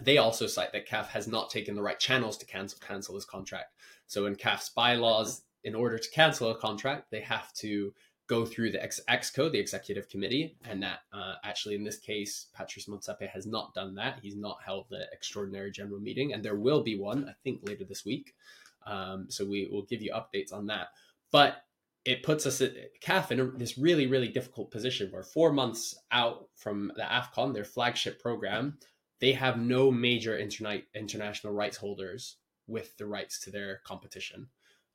they 0.02 0.18
also 0.18 0.48
cite 0.48 0.72
that 0.74 0.86
caf 0.86 1.10
has 1.10 1.28
not 1.28 1.50
taken 1.50 1.76
the 1.76 1.82
right 1.82 2.00
channels 2.00 2.38
to 2.38 2.46
cancel 2.46 2.80
cancel 2.80 3.16
this 3.16 3.26
contract. 3.26 3.74
So 4.08 4.26
in 4.26 4.36
caf's 4.36 4.70
bylaws 4.70 5.42
in 5.64 5.76
order 5.76 5.98
to 5.98 6.10
cancel 6.12 6.50
a 6.52 6.58
contract 6.58 7.12
they 7.12 7.22
have 7.22 7.52
to 7.54 7.94
go 8.30 8.46
through 8.46 8.72
the 8.72 8.82
Ex- 8.82 9.02
EXCO, 9.10 9.52
the 9.52 9.60
executive 9.60 10.08
committee, 10.08 10.56
and 10.70 10.82
that 10.84 11.00
uh, 11.12 11.34
actually 11.44 11.76
in 11.76 11.84
this 11.84 11.98
case, 11.98 12.48
Patrice 12.54 12.86
Motsepe 12.86 13.28
has 13.28 13.48
not 13.48 13.74
done 13.74 13.96
that. 13.96 14.20
He's 14.22 14.38
not 14.38 14.60
held 14.64 14.86
the 14.90 15.08
extraordinary 15.12 15.72
general 15.72 16.00
meeting, 16.00 16.34
and 16.34 16.46
there 16.46 16.56
will 16.56 16.84
be 16.84 16.98
one, 16.98 17.28
I 17.28 17.34
think, 17.44 17.68
later 17.68 17.84
this 17.84 18.06
week. 18.06 18.36
Um, 18.86 19.26
so 19.30 19.46
we 19.46 19.68
will 19.72 19.82
give 19.82 20.02
you 20.02 20.14
updates 20.14 20.54
on 20.54 20.68
that. 20.68 20.90
But 21.32 21.64
it 22.06 22.24
puts 22.24 22.46
us 22.46 22.62
at 22.62 22.74
CAF 23.02 23.32
in 23.32 23.40
a, 23.40 23.46
this 23.46 23.78
really, 23.78 24.08
really 24.08 24.30
difficult 24.30 24.72
position 24.72 25.12
where 25.12 25.24
four 25.24 25.52
months 25.52 25.96
out 26.12 26.48
from 26.56 26.92
the 26.96 27.04
AFCON, 27.04 27.54
their 27.54 27.66
flagship 27.66 28.22
program, 28.22 28.78
they 29.20 29.34
have 29.34 29.60
no 29.60 29.92
major 29.92 30.38
interna- 30.38 30.84
international 30.96 31.54
rights 31.54 31.78
holders 31.78 32.38
with 32.68 32.96
the 32.98 33.06
rights 33.06 33.40
to 33.42 33.52
their 33.52 33.82
competition 33.84 34.48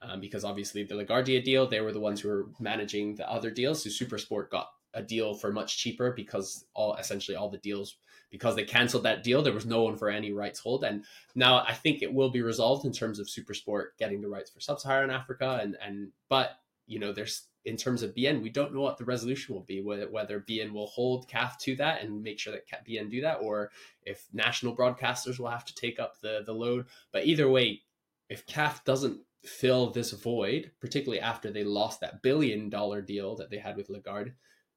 um, 0.09 0.21
because 0.21 0.45
obviously 0.45 0.85
the 0.85 0.95
Lagardère 0.95 1.45
deal, 1.45 1.67
they 1.67 1.81
were 1.81 1.93
the 1.93 2.01
ones 2.01 2.21
who 2.21 2.29
were 2.29 2.47
managing 2.61 3.15
the 3.15 3.31
other 3.31 3.51
deals. 3.51 3.83
So 3.83 3.91
Supersport 3.91 4.51
got 4.51 4.69
a 4.95 5.03
deal 5.03 5.35
for 5.35 5.53
much 5.53 5.79
cheaper 5.79 6.13
because 6.13 6.67
all 6.75 6.95
essentially 6.97 7.37
all 7.37 7.49
the 7.49 7.59
deals 7.59 7.97
because 8.31 8.57
they 8.57 8.65
canceled 8.65 9.05
that 9.05 9.23
deal, 9.23 9.43
there 9.43 9.53
was 9.53 9.67
no 9.67 9.83
one 9.83 9.97
for 9.97 10.09
any 10.09 10.33
rights 10.33 10.59
hold. 10.59 10.83
And 10.83 11.05
now 11.37 11.59
I 11.59 11.73
think 11.73 12.03
it 12.03 12.13
will 12.13 12.31
be 12.31 12.43
resolved 12.43 12.85
in 12.85 12.93
terms 12.93 13.21
of 13.21 13.29
Supersport 13.29 13.91
getting 13.97 14.21
the 14.21 14.29
rights 14.29 14.51
for 14.51 14.61
Sub-Saharan 14.61 15.11
Africa. 15.11 15.61
And 15.63 15.77
and 15.81 16.09
but 16.29 16.59
you 16.87 16.99
know, 16.99 17.13
there's 17.13 17.47
in 17.65 17.77
terms 17.77 18.03
of 18.03 18.15
beIN, 18.15 18.43
we 18.43 18.51
don't 18.51 18.75
know 18.75 18.81
what 18.81 18.99
the 18.99 19.05
resolution 19.05 19.55
will 19.55 19.63
be. 19.63 19.81
Whether, 19.81 20.11
whether 20.11 20.41
beIN 20.41 20.73
will 20.73 20.89
hold 20.89 21.29
CAF 21.29 21.59
to 21.61 21.77
that 21.77 22.03
and 22.03 22.23
make 22.23 22.39
sure 22.39 22.53
that 22.53 22.85
beIN 22.87 23.11
do 23.11 23.21
that, 23.23 23.39
or 23.41 23.71
if 24.03 24.27
national 24.33 24.77
broadcasters 24.77 25.39
will 25.39 25.49
have 25.49 25.65
to 25.67 25.75
take 25.75 25.99
up 25.99 26.21
the 26.21 26.43
the 26.45 26.53
load. 26.53 26.87
But 27.13 27.27
either 27.27 27.49
way, 27.49 27.83
if 28.29 28.47
CAF 28.47 28.85
doesn't 28.85 29.21
fill 29.45 29.91
this 29.91 30.13
void, 30.13 30.71
particularly 30.81 31.21
after 31.21 31.51
they 31.51 31.65
lost 31.65 32.01
that 32.01 32.23
billion 32.23 32.69
dollar 32.69 33.01
deal 33.03 33.37
that 33.37 33.51
they 33.51 33.59
had 33.59 33.77
with 33.77 33.91
Lagarde, 33.91 34.33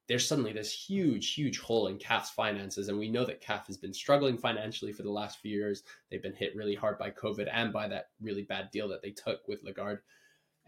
there's 0.08 0.26
suddenly 0.26 0.52
this 0.52 0.72
huge, 0.72 1.34
huge 1.34 1.58
hole 1.58 1.86
in 1.88 1.98
CAF's 1.98 2.30
finances. 2.30 2.88
And 2.88 2.98
we 2.98 3.10
know 3.10 3.26
that 3.26 3.42
CAF 3.42 3.66
has 3.66 3.76
been 3.76 3.92
struggling 3.92 4.38
financially 4.38 4.92
for 4.92 5.02
the 5.02 5.10
last 5.10 5.38
few 5.38 5.54
years. 5.54 5.82
They've 6.10 6.22
been 6.22 6.34
hit 6.34 6.56
really 6.56 6.74
hard 6.74 6.98
by 6.98 7.10
COVID 7.10 7.48
and 7.52 7.72
by 7.72 7.88
that 7.88 8.06
really 8.20 8.42
bad 8.42 8.70
deal 8.70 8.88
that 8.88 9.02
they 9.02 9.10
took 9.10 9.46
with 9.46 9.62
Lagarde. 9.62 10.00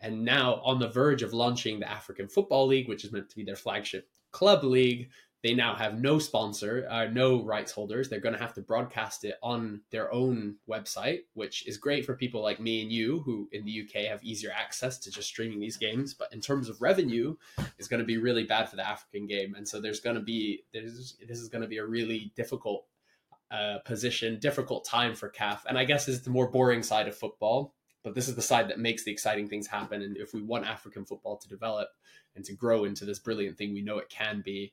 And 0.03 0.25
now 0.25 0.61
on 0.65 0.79
the 0.79 0.89
verge 0.89 1.23
of 1.23 1.33
launching 1.33 1.81
the 1.81 1.91
African 1.91 2.29
Football 2.29 2.67
League, 2.67 2.89
which 2.89 3.05
is 3.05 3.13
meant 3.13 3.31
to 3.31 3.37
be 3.37 3.45
their 3.45 3.57
flagship 3.57 4.09
club 4.31 4.63
league, 4.63 5.11
they 5.43 5.55
now 5.55 5.75
have 5.75 5.99
no 5.99 6.19
sponsor, 6.19 6.87
uh, 6.91 7.07
no 7.07 7.43
rights 7.43 7.73
holders. 7.73 8.09
They're 8.09 8.21
going 8.21 8.35
to 8.35 8.41
have 8.41 8.53
to 8.55 8.61
broadcast 8.61 9.25
it 9.25 9.37
on 9.43 9.81
their 9.91 10.13
own 10.13 10.57
website, 10.69 11.21
which 11.33 11.67
is 11.67 11.79
great 11.79 12.05
for 12.05 12.15
people 12.15 12.43
like 12.43 12.61
me 12.61 12.83
and 12.83 12.93
you 12.93 13.21
who 13.21 13.49
in 13.51 13.65
the 13.65 13.83
UK 13.83 14.05
have 14.11 14.23
easier 14.23 14.53
access 14.55 14.99
to 14.99 15.11
just 15.11 15.29
streaming 15.29 15.59
these 15.59 15.79
games. 15.79 16.13
But 16.13 16.33
in 16.33 16.41
terms 16.41 16.69
of 16.69 16.83
revenue, 16.83 17.37
it's 17.79 17.89
going 17.89 18.01
to 18.01 18.07
be 18.07 18.19
really 18.19 18.45
bad 18.45 18.69
for 18.69 18.77
the 18.77 18.87
African 18.87 19.27
game. 19.27 19.55
And 19.55 19.67
so 19.67 19.81
there's 19.81 20.01
going 20.01 20.17
to 20.17 20.23
be 20.23 20.65
there's 20.75 21.17
this 21.27 21.39
is 21.39 21.49
going 21.49 21.63
to 21.63 21.69
be 21.69 21.79
a 21.79 21.87
really 21.87 22.33
difficult 22.37 22.85
uh, 23.51 23.79
position, 23.79 24.39
difficult 24.41 24.85
time 24.85 25.15
for 25.15 25.31
CAF. 25.31 25.61
And 25.67 25.79
I 25.79 25.85
guess 25.85 26.07
is 26.07 26.23
the 26.23 26.31
more 26.31 26.51
boring 26.51 26.83
side 26.83 27.09
of 27.09 27.17
football. 27.17 27.75
But 28.03 28.15
this 28.15 28.29
is 28.29 28.35
the 28.35 28.43
side 28.43 28.69
that 28.69 28.79
makes 28.79 29.05
the 29.05 29.13
exciting 29.13 29.49
things 29.49 29.67
happen. 29.67 30.03
And 30.03 30.17
if 30.17 30.33
we 30.33 30.41
want 30.41 30.67
African 30.67 31.05
football 31.05 31.37
to 31.37 31.49
develop 31.49 31.89
and 32.35 32.45
to 32.47 32.55
grow 32.55 32.85
into 32.85 33.05
this 33.05 33.19
brilliant 33.19 33.59
thing 33.59 33.75
we 33.75 33.83
know 33.83 33.99
it 33.99 34.09
can 34.09 34.41
be, 34.43 34.73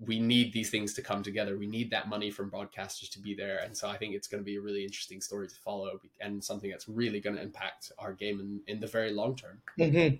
we 0.00 0.20
need 0.20 0.52
these 0.52 0.70
things 0.70 0.94
to 0.94 1.02
come 1.02 1.22
together. 1.22 1.58
We 1.58 1.66
need 1.66 1.90
that 1.90 2.08
money 2.08 2.30
from 2.30 2.50
broadcasters 2.50 3.10
to 3.10 3.18
be 3.18 3.34
there. 3.34 3.58
And 3.58 3.76
so 3.76 3.88
I 3.88 3.96
think 3.96 4.14
it's 4.14 4.28
going 4.28 4.40
to 4.40 4.44
be 4.44 4.56
a 4.56 4.60
really 4.60 4.84
interesting 4.84 5.20
story 5.20 5.48
to 5.48 5.54
follow 5.56 6.00
and 6.20 6.42
something 6.42 6.70
that's 6.70 6.88
really 6.88 7.20
going 7.20 7.34
to 7.34 7.42
impact 7.42 7.90
our 7.98 8.12
game 8.12 8.38
in, 8.40 8.60
in 8.72 8.80
the 8.80 8.86
very 8.86 9.12
long 9.12 9.34
term. 9.34 9.60
Mm-hmm. 9.78 10.16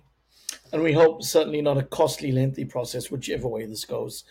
And 0.73 0.83
we 0.83 0.93
hope 0.93 1.23
certainly 1.23 1.61
not 1.61 1.77
a 1.77 1.83
costly, 1.83 2.31
lengthy 2.31 2.65
process, 2.65 3.09
whichever 3.09 3.47
way 3.47 3.65
this 3.65 3.85
goes. 3.85 4.25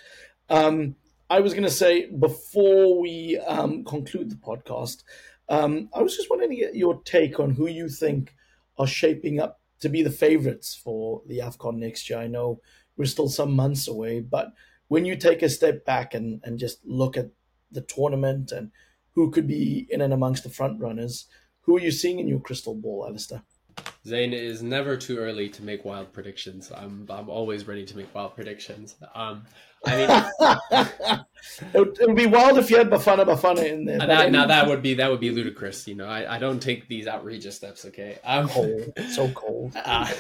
Um, 0.50 0.96
I 1.30 1.40
was 1.40 1.52
going 1.52 1.64
to 1.64 1.70
say 1.70 2.11
before 2.11 3.00
we 3.00 3.38
um, 3.46 3.84
conclude 3.84 4.30
the 4.30 4.37
podcast, 4.37 5.02
um, 5.48 5.88
I 5.94 6.02
was 6.02 6.14
just 6.14 6.28
wanting 6.28 6.50
to 6.50 6.56
get 6.56 6.74
your 6.74 7.02
take 7.02 7.40
on 7.40 7.52
who 7.52 7.66
you 7.66 7.88
think 7.88 8.34
are 8.78 8.87
shaping 8.87 9.40
up 9.40 9.61
to 9.80 9.88
be 9.88 10.02
the 10.02 10.11
favorites 10.11 10.74
for 10.74 11.22
the 11.26 11.38
AFCON 11.38 11.76
next 11.76 12.11
year. 12.11 12.18
I 12.18 12.26
know 12.26 12.61
we're 12.96 13.06
still 13.06 13.28
some 13.28 13.52
months 13.52 13.88
away, 13.88 14.20
but 14.20 14.52
when 14.88 15.05
you 15.05 15.16
take 15.16 15.42
a 15.42 15.48
step 15.48 15.85
back 15.85 16.14
and, 16.14 16.40
and 16.44 16.59
just 16.59 16.85
look 16.85 17.16
at 17.16 17.31
the 17.70 17.83
tournament 17.83 18.51
and 18.51 18.70
who 19.12 19.31
could 19.31 19.46
be 19.46 19.87
in 19.90 20.01
and 20.01 20.12
amongst 20.12 20.42
the 20.42 20.51
front 20.51 20.81
runners, 20.81 21.27
who 21.62 21.77
are 21.77 21.81
you 21.81 21.90
seeing 21.90 22.18
in 22.18 22.29
your 22.29 22.40
crystal 22.40 22.74
ball, 22.74 23.09
Alasdair? 23.09 23.42
Zayn, 24.07 24.33
it 24.33 24.42
is 24.42 24.62
never 24.62 24.96
too 24.96 25.18
early 25.18 25.48
to 25.51 25.62
make 25.62 25.85
wild 25.85 26.12
predictions. 26.12 26.72
I'm 26.74 27.07
I'm 27.11 27.29
always 27.29 27.66
ready 27.66 27.85
to 27.85 27.96
make 27.96 28.12
wild 28.14 28.35
predictions. 28.35 28.96
Um, 29.14 29.44
I 29.85 29.96
mean, 29.96 31.24
it, 31.74 31.79
would, 31.79 32.01
it, 32.01 32.07
would, 32.07 32.16
be 32.16 32.27
wild 32.27 32.59
if 32.59 32.70
you 32.70 32.79
had 32.79 32.90
Bafana 32.90 33.24
Bafana 33.24 33.64
in 33.64 33.85
there. 33.85 33.98
That, 33.98 34.33
now 34.33 34.46
that 34.46 34.66
would 34.66 34.83
be 34.83 34.94
that 34.94 35.11
would 35.11 35.20
be 35.20 35.31
ludicrous. 35.31 35.87
You 35.87 35.94
know, 35.94 36.07
I, 36.07 36.37
I 36.37 36.38
don't 36.38 36.61
take 36.61 36.88
these 36.88 37.07
outrageous 37.07 37.57
steps. 37.57 37.85
Okay, 37.85 38.18
um, 38.24 38.48
cold, 38.48 38.92
so 39.11 39.29
cold. 39.31 39.77
Uh, 39.85 40.11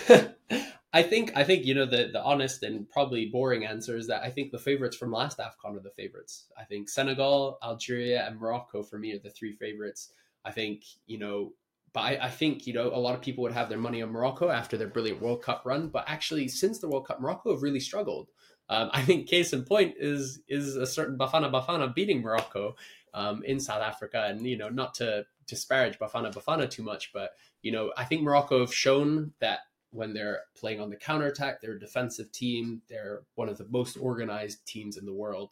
I 0.92 1.02
think 1.02 1.32
I 1.36 1.44
think 1.44 1.66
you 1.66 1.74
know 1.74 1.84
the 1.84 2.08
the 2.12 2.22
honest 2.22 2.62
and 2.62 2.88
probably 2.88 3.26
boring 3.26 3.66
answer 3.66 3.96
is 3.96 4.06
that 4.06 4.22
I 4.22 4.30
think 4.30 4.52
the 4.52 4.58
favorites 4.58 4.96
from 4.96 5.12
last 5.12 5.38
AFCON 5.38 5.76
are 5.76 5.80
the 5.80 5.90
favorites. 5.90 6.46
I 6.56 6.64
think 6.64 6.88
Senegal, 6.88 7.58
Algeria, 7.62 8.26
and 8.26 8.38
Morocco 8.38 8.82
for 8.82 8.98
me 8.98 9.12
are 9.14 9.18
the 9.18 9.30
three 9.30 9.52
favorites. 9.52 10.12
I 10.46 10.52
think 10.52 10.84
you 11.06 11.18
know, 11.18 11.52
but 11.92 12.00
I, 12.00 12.18
I 12.22 12.30
think 12.30 12.66
you 12.66 12.72
know 12.72 12.88
a 12.88 12.98
lot 12.98 13.14
of 13.14 13.20
people 13.20 13.42
would 13.42 13.52
have 13.52 13.68
their 13.68 13.78
money 13.78 14.00
on 14.00 14.10
Morocco 14.10 14.48
after 14.48 14.78
their 14.78 14.88
brilliant 14.88 15.20
World 15.20 15.42
Cup 15.42 15.62
run, 15.66 15.88
but 15.88 16.04
actually 16.06 16.48
since 16.48 16.78
the 16.78 16.88
World 16.88 17.06
Cup, 17.06 17.20
Morocco 17.20 17.52
have 17.52 17.62
really 17.62 17.80
struggled. 17.80 18.28
Um, 18.70 18.90
I 18.92 19.02
think 19.02 19.28
case 19.28 19.52
in 19.52 19.64
point 19.64 19.96
is 19.98 20.40
is 20.48 20.76
a 20.76 20.86
certain 20.86 21.18
Bafana 21.18 21.52
Bafana 21.52 21.94
beating 21.94 22.22
Morocco 22.22 22.76
um, 23.12 23.42
in 23.44 23.60
South 23.60 23.82
Africa, 23.82 24.24
and 24.26 24.46
you 24.46 24.56
know 24.56 24.70
not 24.70 24.94
to 24.94 25.26
disparage 25.46 25.98
Bafana 25.98 26.32
Bafana 26.32 26.70
too 26.70 26.82
much, 26.82 27.12
but 27.12 27.32
you 27.60 27.72
know 27.72 27.92
I 27.94 28.04
think 28.04 28.22
Morocco 28.22 28.60
have 28.60 28.74
shown 28.74 29.32
that 29.40 29.60
when 29.90 30.12
they're 30.12 30.40
playing 30.56 30.80
on 30.80 30.90
the 30.90 30.96
counterattack, 30.96 31.60
they're 31.60 31.76
a 31.76 31.80
defensive 31.80 32.30
team. 32.32 32.82
They're 32.88 33.22
one 33.34 33.48
of 33.48 33.58
the 33.58 33.66
most 33.70 33.96
organized 33.96 34.66
teams 34.66 34.96
in 34.96 35.06
the 35.06 35.14
world. 35.14 35.50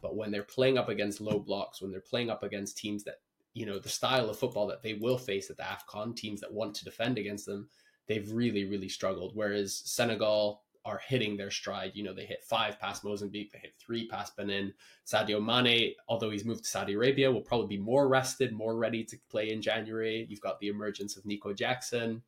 But 0.00 0.16
when 0.16 0.30
they're 0.30 0.42
playing 0.42 0.78
up 0.78 0.88
against 0.88 1.20
low 1.20 1.38
blocks, 1.38 1.80
when 1.80 1.90
they're 1.90 2.00
playing 2.00 2.30
up 2.30 2.42
against 2.42 2.76
teams 2.76 3.04
that, 3.04 3.16
you 3.52 3.66
know, 3.66 3.78
the 3.78 3.88
style 3.88 4.28
of 4.28 4.38
football 4.38 4.66
that 4.66 4.82
they 4.82 4.94
will 4.94 5.18
face 5.18 5.50
at 5.50 5.56
the 5.56 5.62
AFCON, 5.62 6.16
teams 6.16 6.40
that 6.40 6.52
want 6.52 6.74
to 6.76 6.84
defend 6.84 7.18
against 7.18 7.46
them, 7.46 7.68
they've 8.06 8.30
really, 8.30 8.64
really 8.64 8.88
struggled. 8.88 9.32
Whereas 9.34 9.82
Senegal 9.84 10.62
are 10.84 11.00
hitting 11.06 11.36
their 11.36 11.50
stride. 11.50 11.92
You 11.94 12.04
know, 12.04 12.12
they 12.12 12.26
hit 12.26 12.44
five 12.44 12.78
past 12.78 13.04
Mozambique, 13.04 13.52
they 13.52 13.58
hit 13.58 13.74
three 13.78 14.06
past 14.06 14.36
Benin. 14.36 14.74
Sadio 15.06 15.42
Mane, 15.42 15.94
although 16.08 16.30
he's 16.30 16.44
moved 16.44 16.64
to 16.64 16.70
Saudi 16.70 16.92
Arabia, 16.92 17.30
will 17.32 17.40
probably 17.40 17.76
be 17.76 17.82
more 17.82 18.08
rested, 18.08 18.52
more 18.52 18.76
ready 18.76 19.02
to 19.04 19.16
play 19.30 19.50
in 19.50 19.62
January. 19.62 20.26
You've 20.28 20.40
got 20.40 20.58
the 20.60 20.68
emergence 20.68 21.16
of 21.16 21.24
Nico 21.24 21.54
Jackson. 21.54 22.22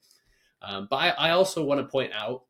Um, 0.66 0.88
but 0.90 0.96
I, 0.96 1.09
I 1.11 1.31
also 1.31 1.64
want 1.64 1.81
to 1.81 1.87
point 1.87 2.12
out 2.12 2.42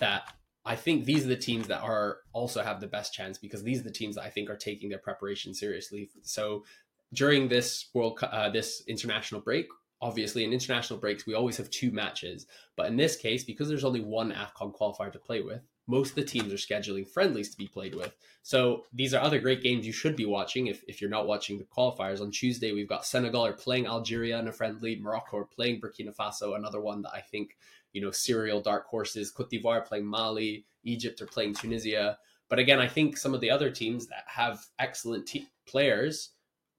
that 0.00 0.32
I 0.64 0.76
think 0.76 1.04
these 1.04 1.24
are 1.24 1.28
the 1.28 1.36
teams 1.36 1.66
that 1.68 1.82
are 1.82 2.18
also 2.32 2.62
have 2.62 2.80
the 2.80 2.86
best 2.86 3.12
chance 3.12 3.36
because 3.36 3.62
these 3.62 3.80
are 3.80 3.84
the 3.84 3.90
teams 3.90 4.14
that 4.14 4.24
I 4.24 4.30
think 4.30 4.48
are 4.48 4.56
taking 4.56 4.88
their 4.88 4.98
preparation 4.98 5.54
seriously. 5.54 6.08
So 6.22 6.64
during 7.12 7.48
this 7.48 7.88
World 7.94 8.18
uh, 8.22 8.50
this 8.50 8.82
international 8.86 9.40
break, 9.40 9.66
obviously 10.00 10.44
in 10.44 10.52
international 10.52 10.98
breaks 10.98 11.26
we 11.26 11.34
always 11.34 11.56
have 11.56 11.68
two 11.70 11.90
matches, 11.90 12.46
but 12.76 12.86
in 12.86 12.96
this 12.96 13.16
case 13.16 13.44
because 13.44 13.68
there's 13.68 13.84
only 13.84 14.00
one 14.00 14.32
Afcon 14.32 14.74
qualifier 14.74 15.12
to 15.12 15.18
play 15.18 15.42
with, 15.42 15.62
most 15.92 16.10
of 16.10 16.14
the 16.16 16.24
teams 16.24 16.52
are 16.54 16.56
scheduling 16.56 17.06
friendlies 17.06 17.50
to 17.50 17.58
be 17.58 17.68
played 17.68 17.94
with. 17.94 18.16
So 18.42 18.86
these 18.94 19.12
are 19.12 19.22
other 19.22 19.38
great 19.38 19.62
games 19.62 19.86
you 19.86 19.92
should 19.92 20.16
be 20.16 20.24
watching 20.24 20.68
if, 20.68 20.82
if 20.88 21.00
you're 21.00 21.10
not 21.10 21.26
watching 21.26 21.58
the 21.58 21.64
qualifiers. 21.64 22.22
On 22.22 22.30
Tuesday, 22.30 22.72
we've 22.72 22.88
got 22.88 23.04
Senegal 23.04 23.44
are 23.44 23.52
playing 23.52 23.86
Algeria 23.86 24.38
in 24.38 24.48
a 24.48 24.52
friendly, 24.52 24.96
Morocco 24.96 25.36
are 25.36 25.44
playing 25.44 25.82
Burkina 25.82 26.16
Faso, 26.16 26.56
another 26.56 26.80
one 26.80 27.02
that 27.02 27.12
I 27.14 27.20
think 27.20 27.56
you 27.92 28.00
know, 28.00 28.10
serial 28.10 28.62
dark 28.62 28.86
horses. 28.86 29.30
Cote 29.30 29.50
d'Ivoire 29.50 29.84
playing 29.84 30.06
Mali, 30.06 30.64
Egypt 30.84 31.20
are 31.20 31.26
playing 31.26 31.54
Tunisia. 31.54 32.18
But 32.48 32.58
again, 32.58 32.80
I 32.80 32.88
think 32.88 33.18
some 33.18 33.34
of 33.34 33.40
the 33.40 33.50
other 33.50 33.70
teams 33.70 34.06
that 34.06 34.24
have 34.26 34.64
excellent 34.78 35.26
te- 35.26 35.48
players 35.66 36.30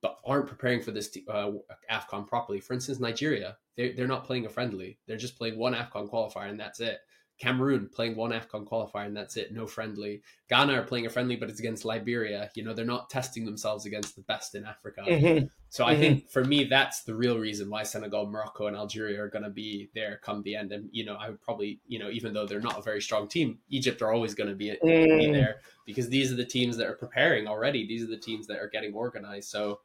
but 0.02 0.20
aren't 0.26 0.48
preparing 0.48 0.82
for 0.82 0.92
this 0.92 1.16
uh, 1.30 1.52
AFCON 1.90 2.28
properly. 2.28 2.60
For 2.60 2.74
instance, 2.74 3.00
Nigeria, 3.00 3.58
they're, 3.78 3.94
they're 3.94 4.08
not 4.08 4.26
playing 4.26 4.46
a 4.46 4.50
friendly. 4.50 4.98
They're 5.08 5.18
just 5.18 5.38
playing 5.38 5.58
one 5.58 5.74
AFCON 5.74 6.10
qualifier 6.10 6.50
and 6.50 6.60
that's 6.60 6.82
it. 6.82 7.00
Cameroon 7.40 7.90
playing 7.94 8.16
one 8.16 8.32
AFCON 8.32 8.66
qualifier 8.68 9.06
and 9.06 9.18
that's 9.18 9.38
it, 9.38 9.54
no 9.54 9.68
friendly. 9.68 10.22
Ghana 10.50 10.74
are 10.74 10.84
playing 10.84 11.06
a 11.06 11.10
friendly, 11.10 11.36
but 11.36 11.50
it's 11.50 11.60
against 11.60 11.84
Liberia. 11.84 12.50
You 12.56 12.64
know, 12.64 12.74
they're 12.74 12.86
not 12.86 13.10
testing 13.10 13.44
themselves 13.44 13.86
against 13.86 14.16
the 14.16 14.22
best 14.24 14.56
in 14.56 14.66
Africa. 14.66 15.04
Mm-hmm. 15.14 15.46
So 15.70 15.86
I 15.86 15.94
mm-hmm. 15.94 16.02
think 16.02 16.30
for 16.30 16.44
me, 16.44 16.66
that's 16.66 17.04
the 17.04 17.16
real 17.16 17.40
reason 17.40 17.70
why 17.70 17.84
Senegal, 17.84 18.28
Morocco, 18.28 18.68
and 18.68 18.76
Algeria 18.76 19.22
are 19.22 19.30
going 19.30 19.44
to 19.44 19.50
be 19.50 19.90
there 19.96 20.20
come 20.24 20.42
the 20.44 20.56
end. 20.56 20.72
And, 20.72 20.90
you 20.92 21.06
know, 21.06 21.16
I 21.16 21.30
would 21.30 21.42
probably, 21.42 21.80
you 21.88 21.98
know, 21.98 22.10
even 22.10 22.34
though 22.34 22.46
they're 22.46 22.60
not 22.60 22.78
a 22.78 22.82
very 22.82 23.02
strong 23.02 23.28
team, 23.28 23.60
Egypt 23.70 24.02
are 24.02 24.12
always 24.12 24.34
going 24.34 24.50
to 24.50 24.56
be, 24.56 24.70
mm. 24.84 25.20
be 25.20 25.32
there 25.32 25.62
because 25.86 26.10
these 26.10 26.32
are 26.32 26.36
the 26.36 26.46
teams 26.46 26.78
that 26.78 26.88
are 26.88 26.96
preparing 26.96 27.48
already. 27.48 27.88
These 27.88 28.04
are 28.04 28.08
the 28.08 28.18
teams 28.18 28.48
that 28.48 28.58
are 28.58 28.70
getting 28.70 28.94
organized. 28.94 29.50
So, 29.50 29.80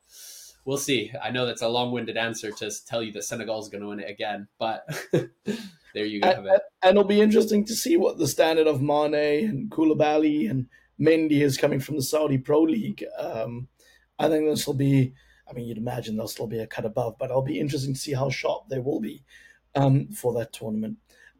we'll 0.64 0.76
see. 0.78 1.12
I 1.22 1.30
know 1.30 1.46
that's 1.46 1.62
a 1.62 1.68
long-winded 1.68 2.16
answer 2.16 2.50
to 2.50 2.70
tell 2.86 3.02
you 3.02 3.12
that 3.12 3.24
Senegal 3.24 3.60
is 3.60 3.68
going 3.68 3.82
to 3.82 3.88
win 3.88 4.00
it 4.00 4.10
again, 4.10 4.48
but 4.58 4.86
there 5.12 6.04
you 6.04 6.20
go. 6.20 6.28
And, 6.28 6.48
and, 6.48 6.60
it'll 6.90 7.04
be 7.04 7.20
interesting 7.20 7.64
to 7.66 7.74
see 7.74 7.96
what 7.96 8.18
the 8.18 8.28
standard 8.28 8.66
of 8.66 8.82
Mane 8.82 9.48
and 9.48 9.70
Koulibaly 9.70 10.50
and 10.50 10.66
Mendy 11.00 11.40
is 11.40 11.56
coming 11.56 11.80
from 11.80 11.96
the 11.96 12.02
Saudi 12.02 12.38
Pro 12.38 12.62
League. 12.62 13.04
Um, 13.18 13.68
I 14.18 14.28
think 14.28 14.46
this 14.48 14.66
will 14.66 14.74
be. 14.74 15.14
I 15.48 15.54
mean, 15.54 15.66
you'd 15.66 15.78
imagine 15.78 16.16
they'll 16.16 16.28
still 16.28 16.46
be 16.46 16.58
a 16.58 16.66
cut 16.66 16.84
above, 16.84 17.16
but 17.18 17.30
it'll 17.30 17.40
be 17.40 17.58
interesting 17.58 17.94
to 17.94 17.98
see 17.98 18.12
how 18.12 18.28
sharp 18.28 18.68
they 18.68 18.78
will 18.78 19.00
be 19.00 19.24
um, 19.74 20.08
for 20.08 20.34
that 20.34 20.52
tournament. 20.52 20.98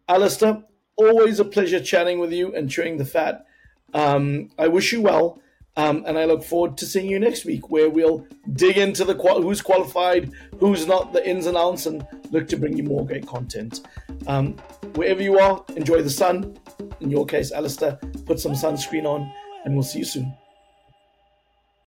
Alasdair, 0.09 0.65
always 0.97 1.39
a 1.41 1.45
pleasure 1.45 1.81
chatting 1.81 2.19
with 2.19 2.33
you 2.33 2.55
and 2.55 2.71
chewing 2.71 2.97
the 2.97 3.05
fat. 3.05 3.45
Um, 3.93 4.51
I 4.59 4.69
wish 4.69 4.93
you 4.93 5.03
well. 5.03 5.43
Um, 5.79 6.03
and 6.09 6.19
I 6.19 6.25
look 6.25 6.43
forward 6.43 6.77
to 6.79 6.87
seeing 6.87 7.09
you 7.09 7.21
next 7.21 7.45
week, 7.45 7.71
where 7.71 7.88
we'll 7.88 8.27
dig 8.55 8.79
into 8.79 9.05
the 9.05 9.14
qual- 9.14 9.41
who's 9.41 9.62
qualified, 9.62 10.33
who's 10.59 10.88
not, 10.88 11.12
the 11.12 11.27
ins 11.27 11.47
and 11.47 11.57
outs, 11.57 11.87
and 11.87 12.05
look 12.33 12.49
to 12.49 12.57
bring 12.57 12.77
you 12.77 12.83
more 12.83 13.07
great 13.07 13.25
content. 13.29 13.83
Um, 14.27 14.57
wherever 14.97 15.23
you 15.23 15.38
are, 15.38 15.64
enjoy 15.77 16.03
the 16.03 16.11
sun. 16.11 16.59
In 17.01 17.11
your 17.11 17.25
case, 17.25 17.53
Alasdair, 17.53 17.97
put 18.27 18.41
some 18.41 18.53
sunscreen 18.53 19.05
on, 19.05 19.33
and 19.64 19.75
we'll 19.75 19.85
see 19.85 20.01
you 20.01 20.05
soon. 20.05 20.35